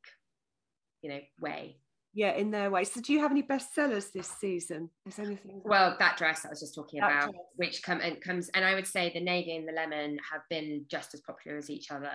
you 1.00 1.10
know 1.10 1.20
way 1.40 1.76
yeah 2.14 2.32
in 2.32 2.50
their 2.50 2.70
way. 2.70 2.84
So 2.84 3.00
do 3.00 3.12
you 3.12 3.20
have 3.20 3.30
any 3.30 3.42
bestsellers 3.42 4.12
this 4.12 4.28
season? 4.28 4.90
Is 5.06 5.18
anything 5.18 5.60
well 5.64 5.96
that 5.98 6.16
dress 6.16 6.44
i 6.44 6.50
was 6.50 6.60
just 6.60 6.74
talking 6.74 7.00
that 7.00 7.10
about 7.10 7.30
dress. 7.32 7.44
which 7.56 7.82
come 7.82 8.00
and 8.00 8.20
comes 8.20 8.48
and 8.50 8.64
i 8.64 8.74
would 8.74 8.86
say 8.86 9.10
the 9.12 9.20
navy 9.20 9.56
and 9.56 9.66
the 9.66 9.72
lemon 9.72 10.18
have 10.30 10.42
been 10.50 10.84
just 10.88 11.14
as 11.14 11.20
popular 11.20 11.56
as 11.56 11.70
each 11.70 11.90
other. 11.90 12.12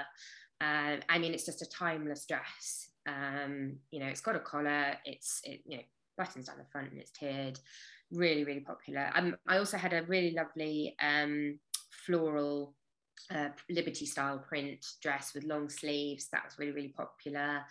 Uh, 0.62 0.98
i 1.10 1.18
mean 1.20 1.34
it's 1.34 1.46
just 1.46 1.62
a 1.62 1.70
timeless 1.70 2.26
dress. 2.26 2.90
Um, 3.08 3.78
you 3.92 4.00
know 4.00 4.08
it's 4.08 4.22
got 4.22 4.36
a 4.36 4.40
collar 4.40 4.96
it's 5.06 5.42
it, 5.44 5.62
you 5.66 5.78
know 5.78 5.84
buttons 6.18 6.48
down 6.48 6.58
the 6.58 6.66
front 6.72 6.92
and 6.92 7.00
it's 7.00 7.12
tiered. 7.12 7.60
Really 8.12 8.44
really 8.44 8.62
popular. 8.62 9.12
Um, 9.16 9.36
i 9.48 9.58
also 9.58 9.78
had 9.78 9.94
a 9.94 10.04
really 10.04 10.32
lovely 10.32 10.96
um, 11.02 11.60
floral 12.06 12.74
uh, 13.32 13.50
liberty 13.70 14.06
style 14.06 14.40
print 14.40 14.86
dress 15.02 15.34
with 15.34 15.44
long 15.44 15.70
sleeves. 15.70 16.28
That 16.32 16.46
was 16.46 16.58
really 16.58 16.72
really 16.72 16.94
popular 16.96 17.64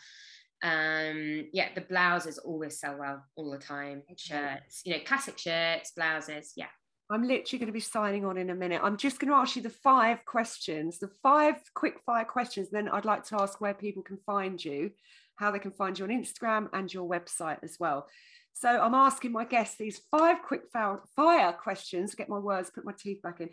um 0.62 1.47
yeah 1.53 1.69
the 1.75 1.83
blouses 1.83 2.38
always 2.38 2.81
sell 2.81 2.97
well 2.99 3.23
all 3.37 3.51
the 3.51 3.59
time 3.59 4.03
shirts 4.16 4.81
you 4.85 4.92
know 4.92 5.01
classic 5.05 5.37
shirts 5.38 5.92
blouses 5.95 6.53
yeah 6.57 6.66
I'm 7.09 7.23
literally 7.23 7.59
going 7.61 7.69
to 7.69 7.73
be 7.73 7.79
signing 7.79 8.25
on 8.25 8.37
in 8.37 8.51
a 8.51 8.55
minute. 8.55 8.81
I'm 8.83 8.97
just 8.97 9.21
going 9.21 9.31
to 9.31 9.37
ask 9.37 9.55
you 9.55 9.62
the 9.62 9.71
five 9.71 10.25
questions, 10.25 10.99
the 10.99 11.11
five 11.23 11.55
quick 11.73 12.01
fire 12.05 12.25
questions. 12.25 12.69
Then 12.71 12.88
I'd 12.88 13.05
like 13.05 13.23
to 13.27 13.40
ask 13.40 13.61
where 13.61 13.75
people 13.75 14.03
can 14.03 14.19
find 14.27 14.62
you, 14.64 14.90
how 15.37 15.53
they 15.53 15.61
can 15.61 15.71
find 15.71 15.97
you 15.97 16.05
on 16.05 16.11
Instagram 16.11 16.69
and 16.73 16.92
your 16.92 17.09
website 17.09 17.59
as 17.62 17.77
well. 17.79 18.09
So 18.55 18.69
I'm 18.69 18.95
asking 18.95 19.33
my 19.33 19.45
guests 19.45 19.77
these 19.77 20.01
five 20.11 20.38
quick 20.42 20.62
fire 20.73 21.53
questions, 21.53 22.11
to 22.11 22.16
get 22.16 22.29
my 22.29 22.38
words, 22.38 22.71
put 22.71 22.85
my 22.85 22.95
teeth 22.99 23.23
back 23.23 23.40
in. 23.40 23.51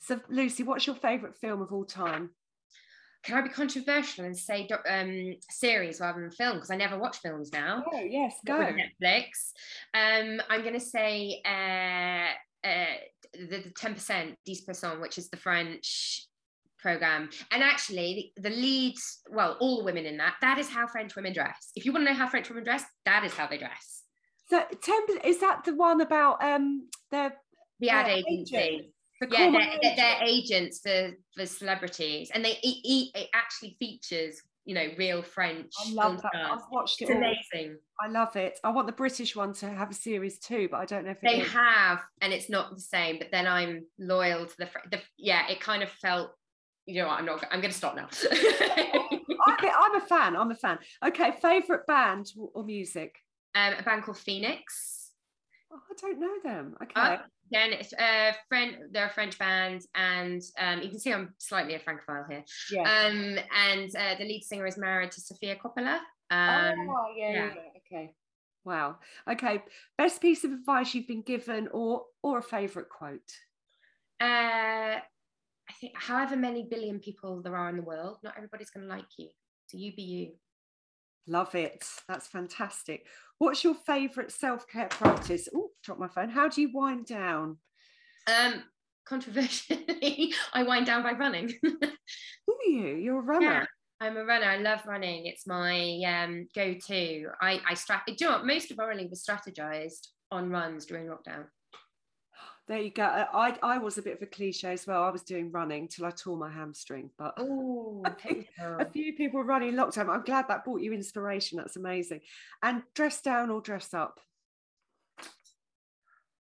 So, 0.00 0.18
Lucy, 0.28 0.62
what's 0.62 0.86
your 0.86 0.96
favourite 0.96 1.36
film 1.36 1.60
of 1.60 1.72
all 1.72 1.84
time? 1.84 2.30
Can 3.22 3.36
I 3.36 3.42
be 3.42 3.50
controversial 3.50 4.24
and 4.24 4.36
say 4.36 4.68
um, 4.88 5.34
series 5.50 6.00
rather 6.00 6.20
than 6.20 6.30
film? 6.30 6.56
Because 6.56 6.70
I 6.70 6.76
never 6.76 6.98
watch 6.98 7.18
films 7.18 7.52
now. 7.52 7.84
Oh, 7.92 8.00
yes, 8.00 8.34
go. 8.46 8.54
Netflix. 8.54 9.52
Um, 9.92 10.40
I'm 10.48 10.62
going 10.62 10.74
to 10.74 10.80
say 10.80 11.42
uh, 11.44 12.30
uh, 12.66 12.84
the, 13.34 13.62
the 13.64 13.72
10% 13.78 14.34
10%, 14.48 15.00
which 15.00 15.18
is 15.18 15.28
the 15.28 15.36
French 15.36 16.26
program. 16.78 17.28
And 17.50 17.62
actually, 17.62 18.32
the, 18.36 18.48
the 18.48 18.56
leads, 18.56 19.20
well, 19.30 19.56
all 19.60 19.78
the 19.78 19.84
women 19.84 20.06
in 20.06 20.16
that, 20.16 20.36
that 20.40 20.58
is 20.58 20.68
how 20.68 20.86
French 20.86 21.14
women 21.14 21.32
dress. 21.32 21.70
If 21.76 21.84
you 21.84 21.92
want 21.92 22.06
to 22.06 22.12
know 22.12 22.18
how 22.18 22.28
French 22.28 22.48
women 22.48 22.64
dress, 22.64 22.84
that 23.04 23.24
is 23.24 23.34
how 23.34 23.46
they 23.46 23.58
dress. 23.58 24.02
So, 24.48 24.64
10 24.82 25.18
is 25.24 25.40
that 25.40 25.64
the 25.64 25.76
one 25.76 26.00
about 26.00 26.42
um, 26.42 26.88
the 27.10 27.32
the 27.78 27.90
ad 27.90 28.08
agency? 28.08 28.92
Agent? 29.22 29.38
yeah, 29.38 29.50
they're, 29.50 29.78
they're, 29.82 29.96
they're, 29.96 30.22
agents 30.26 30.80
for, 30.80 31.10
for 31.36 31.46
celebrities, 31.46 32.30
and 32.32 32.44
they 32.44 32.58
it, 32.62 33.10
it 33.14 33.28
actually 33.34 33.76
features 33.78 34.40
you 34.64 34.74
know 34.74 34.86
real 34.96 35.22
French. 35.22 35.72
I 35.86 35.92
love 35.92 36.22
that. 36.22 36.34
I've 36.34 36.60
watched 36.70 37.02
it. 37.02 37.08
It's 37.08 37.10
amazing. 37.10 37.76
I 38.00 38.08
love 38.08 38.34
it. 38.36 38.58
I 38.64 38.70
want 38.70 38.86
the 38.86 38.92
British 38.92 39.36
one 39.36 39.52
to 39.54 39.68
have 39.68 39.90
a 39.90 39.94
series 39.94 40.38
too, 40.38 40.68
but 40.70 40.78
I 40.78 40.86
don't 40.86 41.04
know 41.04 41.10
if 41.10 41.20
they 41.20 41.40
have, 41.40 42.00
and 42.20 42.32
it's 42.32 42.48
not 42.48 42.74
the 42.74 42.80
same. 42.80 43.18
But 43.18 43.28
then 43.30 43.46
I'm 43.46 43.84
loyal 43.98 44.46
to 44.46 44.56
the, 44.58 44.68
the 44.90 45.00
yeah. 45.18 45.48
It 45.48 45.60
kind 45.60 45.82
of 45.82 45.90
felt. 45.90 46.30
You 46.86 47.02
know 47.02 47.08
what? 47.08 47.18
I'm 47.18 47.26
not. 47.26 47.44
I'm 47.50 47.60
going 47.60 47.72
to 47.72 47.76
stop 47.76 47.94
now. 47.94 48.08
I'm 49.46 49.96
a 49.96 50.00
fan. 50.00 50.36
I'm 50.36 50.50
a 50.50 50.54
fan. 50.54 50.78
Okay, 51.04 51.32
favorite 51.42 51.86
band 51.86 52.32
or 52.36 52.64
music? 52.64 53.16
Um, 53.54 53.74
a 53.78 53.82
band 53.82 54.04
called 54.04 54.18
Phoenix. 54.18 55.10
Oh, 55.72 55.78
I 55.78 55.94
don't 56.00 56.20
know 56.20 56.34
them. 56.42 56.76
Okay. 56.82 56.92
Uh, 56.94 57.18
again, 57.50 57.72
it's 57.72 57.92
a 57.94 58.34
friend. 58.48 58.76
They're 58.92 59.08
a 59.08 59.12
French 59.12 59.38
band, 59.38 59.82
and 59.94 60.42
um, 60.58 60.82
you 60.82 60.88
can 60.88 60.98
see 60.98 61.12
I'm 61.12 61.34
slightly 61.38 61.74
a 61.74 61.80
francophile 61.80 62.26
here. 62.28 62.44
Yeah. 62.70 62.82
Um, 62.82 63.38
and 63.56 63.94
uh, 63.96 64.14
the 64.18 64.24
lead 64.24 64.42
singer 64.42 64.66
is 64.66 64.78
married 64.78 65.12
to 65.12 65.20
Sofia 65.20 65.56
Coppola. 65.56 65.98
Um, 66.30 66.88
oh 66.88 67.06
yeah, 67.16 67.30
yeah. 67.30 67.34
yeah. 67.34 67.52
Okay. 67.98 68.14
Wow. 68.64 68.98
Okay. 69.28 69.62
Best 69.96 70.20
piece 70.20 70.44
of 70.44 70.52
advice 70.52 70.94
you've 70.94 71.08
been 71.08 71.22
given, 71.22 71.68
or 71.72 72.04
or 72.22 72.38
a 72.38 72.42
favourite 72.42 72.88
quote? 72.88 73.32
Uh, 74.20 75.00
I 75.00 75.72
think 75.80 75.92
however 75.96 76.36
many 76.36 76.66
billion 76.70 76.98
people 76.98 77.42
there 77.42 77.56
are 77.56 77.70
in 77.70 77.76
the 77.76 77.82
world, 77.82 78.18
not 78.22 78.34
everybody's 78.36 78.70
going 78.70 78.86
to 78.86 78.92
like 78.92 79.06
you. 79.18 79.28
So 79.66 79.78
you 79.78 79.94
be 79.94 80.02
you. 80.02 80.32
Love 81.26 81.54
it. 81.54 81.84
That's 82.08 82.26
fantastic. 82.26 83.06
What's 83.40 83.64
your 83.64 83.74
favourite 83.74 84.30
self 84.30 84.68
care 84.68 84.88
practice? 84.88 85.48
Oh, 85.56 85.70
drop 85.82 85.98
my 85.98 86.08
phone. 86.08 86.28
How 86.28 86.46
do 86.46 86.60
you 86.60 86.70
wind 86.74 87.06
down? 87.06 87.56
Um, 88.26 88.62
controversially, 89.06 90.34
I 90.52 90.62
wind 90.62 90.84
down 90.84 91.02
by 91.02 91.12
running. 91.12 91.50
Who 91.62 91.72
are 91.72 92.68
you? 92.70 92.96
You're 92.96 93.20
a 93.20 93.22
runner. 93.22 93.46
Yeah, 93.46 93.64
I'm 93.98 94.18
a 94.18 94.26
runner. 94.26 94.44
I 94.44 94.58
love 94.58 94.80
running. 94.86 95.24
It's 95.24 95.46
my 95.46 96.00
um, 96.06 96.48
go-to. 96.54 97.28
I 97.40 97.62
I 97.66 97.72
strat. 97.72 98.02
Do 98.06 98.14
you 98.20 98.26
know 98.26 98.32
what? 98.32 98.46
Most 98.46 98.72
of 98.72 98.76
Aurelie 98.76 99.08
was 99.08 99.24
strategized 99.24 100.08
on 100.30 100.50
runs 100.50 100.84
during 100.84 101.06
lockdown. 101.06 101.46
There 102.70 102.80
you 102.80 102.90
go. 102.90 103.02
I 103.02 103.58
I 103.64 103.78
was 103.78 103.98
a 103.98 104.02
bit 104.02 104.14
of 104.14 104.22
a 104.22 104.26
cliche 104.26 104.72
as 104.72 104.86
well. 104.86 105.02
I 105.02 105.10
was 105.10 105.22
doing 105.22 105.50
running 105.50 105.88
till 105.88 106.06
I 106.06 106.12
tore 106.12 106.36
my 106.36 106.48
hamstring, 106.48 107.10
but 107.18 107.34
Ooh, 107.40 108.04
a 108.06 108.84
few 108.84 109.12
people 109.14 109.42
running 109.42 109.74
lockdown. 109.74 110.08
I'm 110.08 110.22
glad 110.22 110.46
that 110.46 110.64
brought 110.64 110.80
you 110.80 110.92
inspiration. 110.92 111.58
That's 111.58 111.74
amazing. 111.74 112.20
And 112.62 112.84
dress 112.94 113.22
down 113.22 113.50
or 113.50 113.60
dress 113.60 113.92
up? 113.92 114.20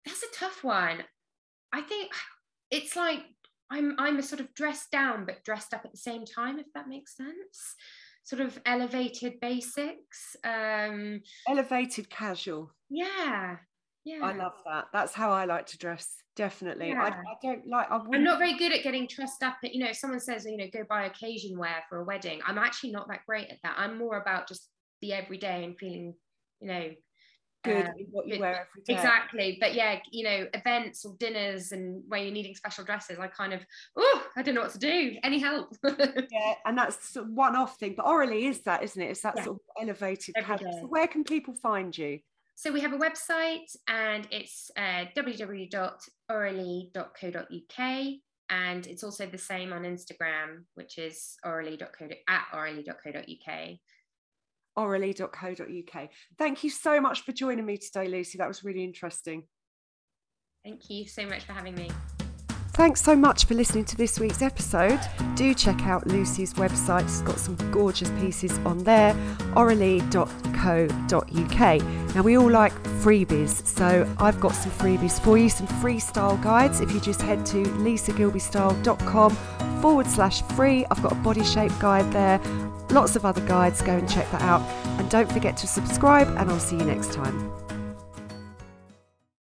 That's 0.05 0.25
a 0.25 0.37
tough 0.37 0.65
one. 0.65 1.05
I 1.73 1.83
think 1.83 2.11
it's 2.73 2.97
like 2.97 3.21
I'm 3.71 3.95
I'm 3.97 4.19
a 4.19 4.23
sort 4.25 4.41
of 4.41 4.53
dressed 4.55 4.91
down 4.91 5.27
but 5.27 5.45
dressed 5.45 5.73
up 5.75 5.83
at 5.85 5.93
the 5.93 5.97
same 5.97 6.25
time, 6.25 6.59
if 6.59 6.67
that 6.75 6.89
makes 6.89 7.17
sense. 7.17 7.77
Sort 8.25 8.43
of 8.43 8.59
elevated 8.67 9.39
basics. 9.41 10.35
Um 10.43 11.21
elevated 11.49 12.11
casual. 12.11 12.73
Yeah, 12.91 13.59
yeah. 14.07 14.21
i 14.23 14.33
love 14.33 14.55
that. 14.65 14.87
That's 14.93 15.13
how 15.13 15.31
i 15.31 15.45
like 15.45 15.67
to 15.67 15.79
dress 15.79 16.17
definitely. 16.37 16.91
Yeah. 16.91 17.03
I, 17.03 17.09
I, 17.09 17.35
don't 17.43 17.67
like 17.67 17.91
I 17.91 17.97
am 17.97 18.23
not 18.23 18.39
very 18.39 18.57
good 18.57 18.73
at 18.73 18.83
getting 18.83 19.07
dressed 19.07 19.43
up 19.43 19.57
at 19.65 19.75
you 19.75 19.83
know 19.83 19.91
if 19.91 19.97
someone 19.97 20.21
says 20.21 20.45
you 20.45 20.57
know 20.57 20.67
go 20.73 20.85
buy 20.89 21.07
occasion 21.07 21.59
wear 21.59 21.83
for 21.89 21.99
a 21.99 22.05
wedding 22.05 22.41
i'm 22.47 22.59
actually 22.59 22.93
not 22.93 23.09
that 23.09 23.21
great 23.27 23.49
at 23.49 23.59
that. 23.65 23.75
I'm 23.79 23.99
more 23.99 24.19
about 24.19 24.47
just 24.47 24.69
the 25.03 25.13
everyday 25.15 25.65
and 25.65 25.77
feeling 25.79 26.15
you 26.61 26.69
know 26.69 26.91
good 27.65 27.87
uh, 27.87 27.91
what 28.13 28.29
you 28.29 28.39
wear 28.39 28.69
every 28.69 28.83
day. 28.85 28.95
exactly. 28.95 29.59
But 29.61 29.75
yeah 29.75 29.99
you 30.13 30.25
know 30.25 30.47
events 30.55 31.05
or 31.05 31.17
dinners 31.19 31.73
and 31.73 32.03
where 32.07 32.21
you're 32.21 32.33
needing 32.33 32.55
special 32.55 32.85
dresses 32.85 33.19
i 33.19 33.27
kind 33.27 33.53
of 33.53 33.61
oh 33.97 34.23
i 34.37 34.43
don't 34.43 34.55
know 34.55 34.61
what 34.61 34.73
to 34.73 34.79
do. 34.79 35.17
Any 35.25 35.39
help? 35.39 35.75
Yeah 35.85 36.55
and 36.67 36.77
that's 36.77 37.13
sort 37.13 37.27
of 37.27 37.33
one-off 37.33 37.79
thing 37.79 37.95
but 37.97 38.07
Aurelie 38.07 38.49
is 38.49 38.61
that 38.63 38.83
isn't 38.83 39.01
it? 39.01 39.11
It's 39.11 39.23
that 39.23 39.35
yeah. 39.39 39.45
sort 39.45 39.57
of 39.57 39.63
elevated 39.83 40.35
so 40.47 40.87
where 40.87 41.09
can 41.09 41.25
people 41.25 41.55
find 41.55 41.97
you 41.97 42.21
so 42.57 42.73
we 42.73 42.81
have 42.81 42.95
a 42.95 42.99
website 42.99 43.77
and 43.87 44.27
it's 44.31 44.71
uh, 44.79 45.05
www.aurelie.co.uk 45.15 48.07
and 48.49 48.87
it's 48.87 49.03
also 49.05 49.27
the 49.27 49.37
same 49.37 49.75
on 49.75 49.83
Instagram, 49.83 50.63
which 50.75 50.97
is 50.97 51.37
aurelie.co 51.45 52.09
at 52.29 52.47
aurelie.co.uk. 52.55 53.79
Aurelie.co.uk. 54.79 56.09
Thank 56.39 56.65
you 56.65 56.71
so 56.71 56.99
much 57.01 57.23
for 57.23 57.33
joining 57.33 57.67
me 57.67 57.77
today, 57.77 58.09
Lucy. 58.09 58.39
That 58.39 58.49
was 58.49 58.65
really 58.65 58.85
interesting. 58.85 59.43
Thank 60.65 60.89
you 60.89 61.07
so 61.07 61.27
much 61.27 61.45
for 61.45 61.53
having 61.53 61.75
me. 61.75 61.91
Thanks 62.77 63.01
so 63.01 63.17
much 63.17 63.47
for 63.47 63.55
listening 63.55 63.87
to 63.87 63.97
this 63.97 64.21
week's 64.21 64.43
episode. 64.43 65.01
Do 65.35 65.55
check 65.55 65.87
out 65.87 66.07
Lucy's 66.07 66.53
website, 66.53 67.05
it's 67.05 67.23
got 67.23 67.39
some 67.39 67.57
gorgeous 67.71 68.11
pieces 68.21 68.59
on 68.67 68.85
there, 68.85 69.15
aurelie.co.uk. 69.55 70.15
Now, 72.15 72.23
we 72.23 72.37
all 72.37 72.51
like 72.51 72.75
freebies, 73.01 73.67
so 73.67 74.07
I've 74.19 74.39
got 74.41 74.55
some 74.55 74.73
freebies 74.73 75.19
for 75.19 75.39
you, 75.39 75.49
some 75.49 75.67
freestyle 75.67 76.41
guides. 76.43 76.83
If 76.83 76.93
you 76.93 77.01
just 77.01 77.23
head 77.23 77.47
to 77.47 77.63
lisagilbystyle.com 77.63 79.31
forward 79.81 80.07
slash 80.07 80.43
free, 80.43 80.85
I've 80.91 81.03
got 81.03 81.13
a 81.13 81.17
body 81.17 81.45
shape 81.45 81.73
guide 81.81 82.13
there, 82.13 82.39
lots 82.91 83.17
of 83.17 83.25
other 83.25 83.41
guides. 83.47 83.81
Go 83.81 83.93
and 83.93 84.07
check 84.07 84.31
that 84.33 84.43
out. 84.43 84.61
And 85.01 85.09
don't 85.09 85.33
forget 85.33 85.57
to 85.57 85.67
subscribe, 85.67 86.29
and 86.29 86.51
I'll 86.51 86.61
see 86.61 86.77
you 86.77 86.85
next 86.85 87.15
time. 87.15 87.66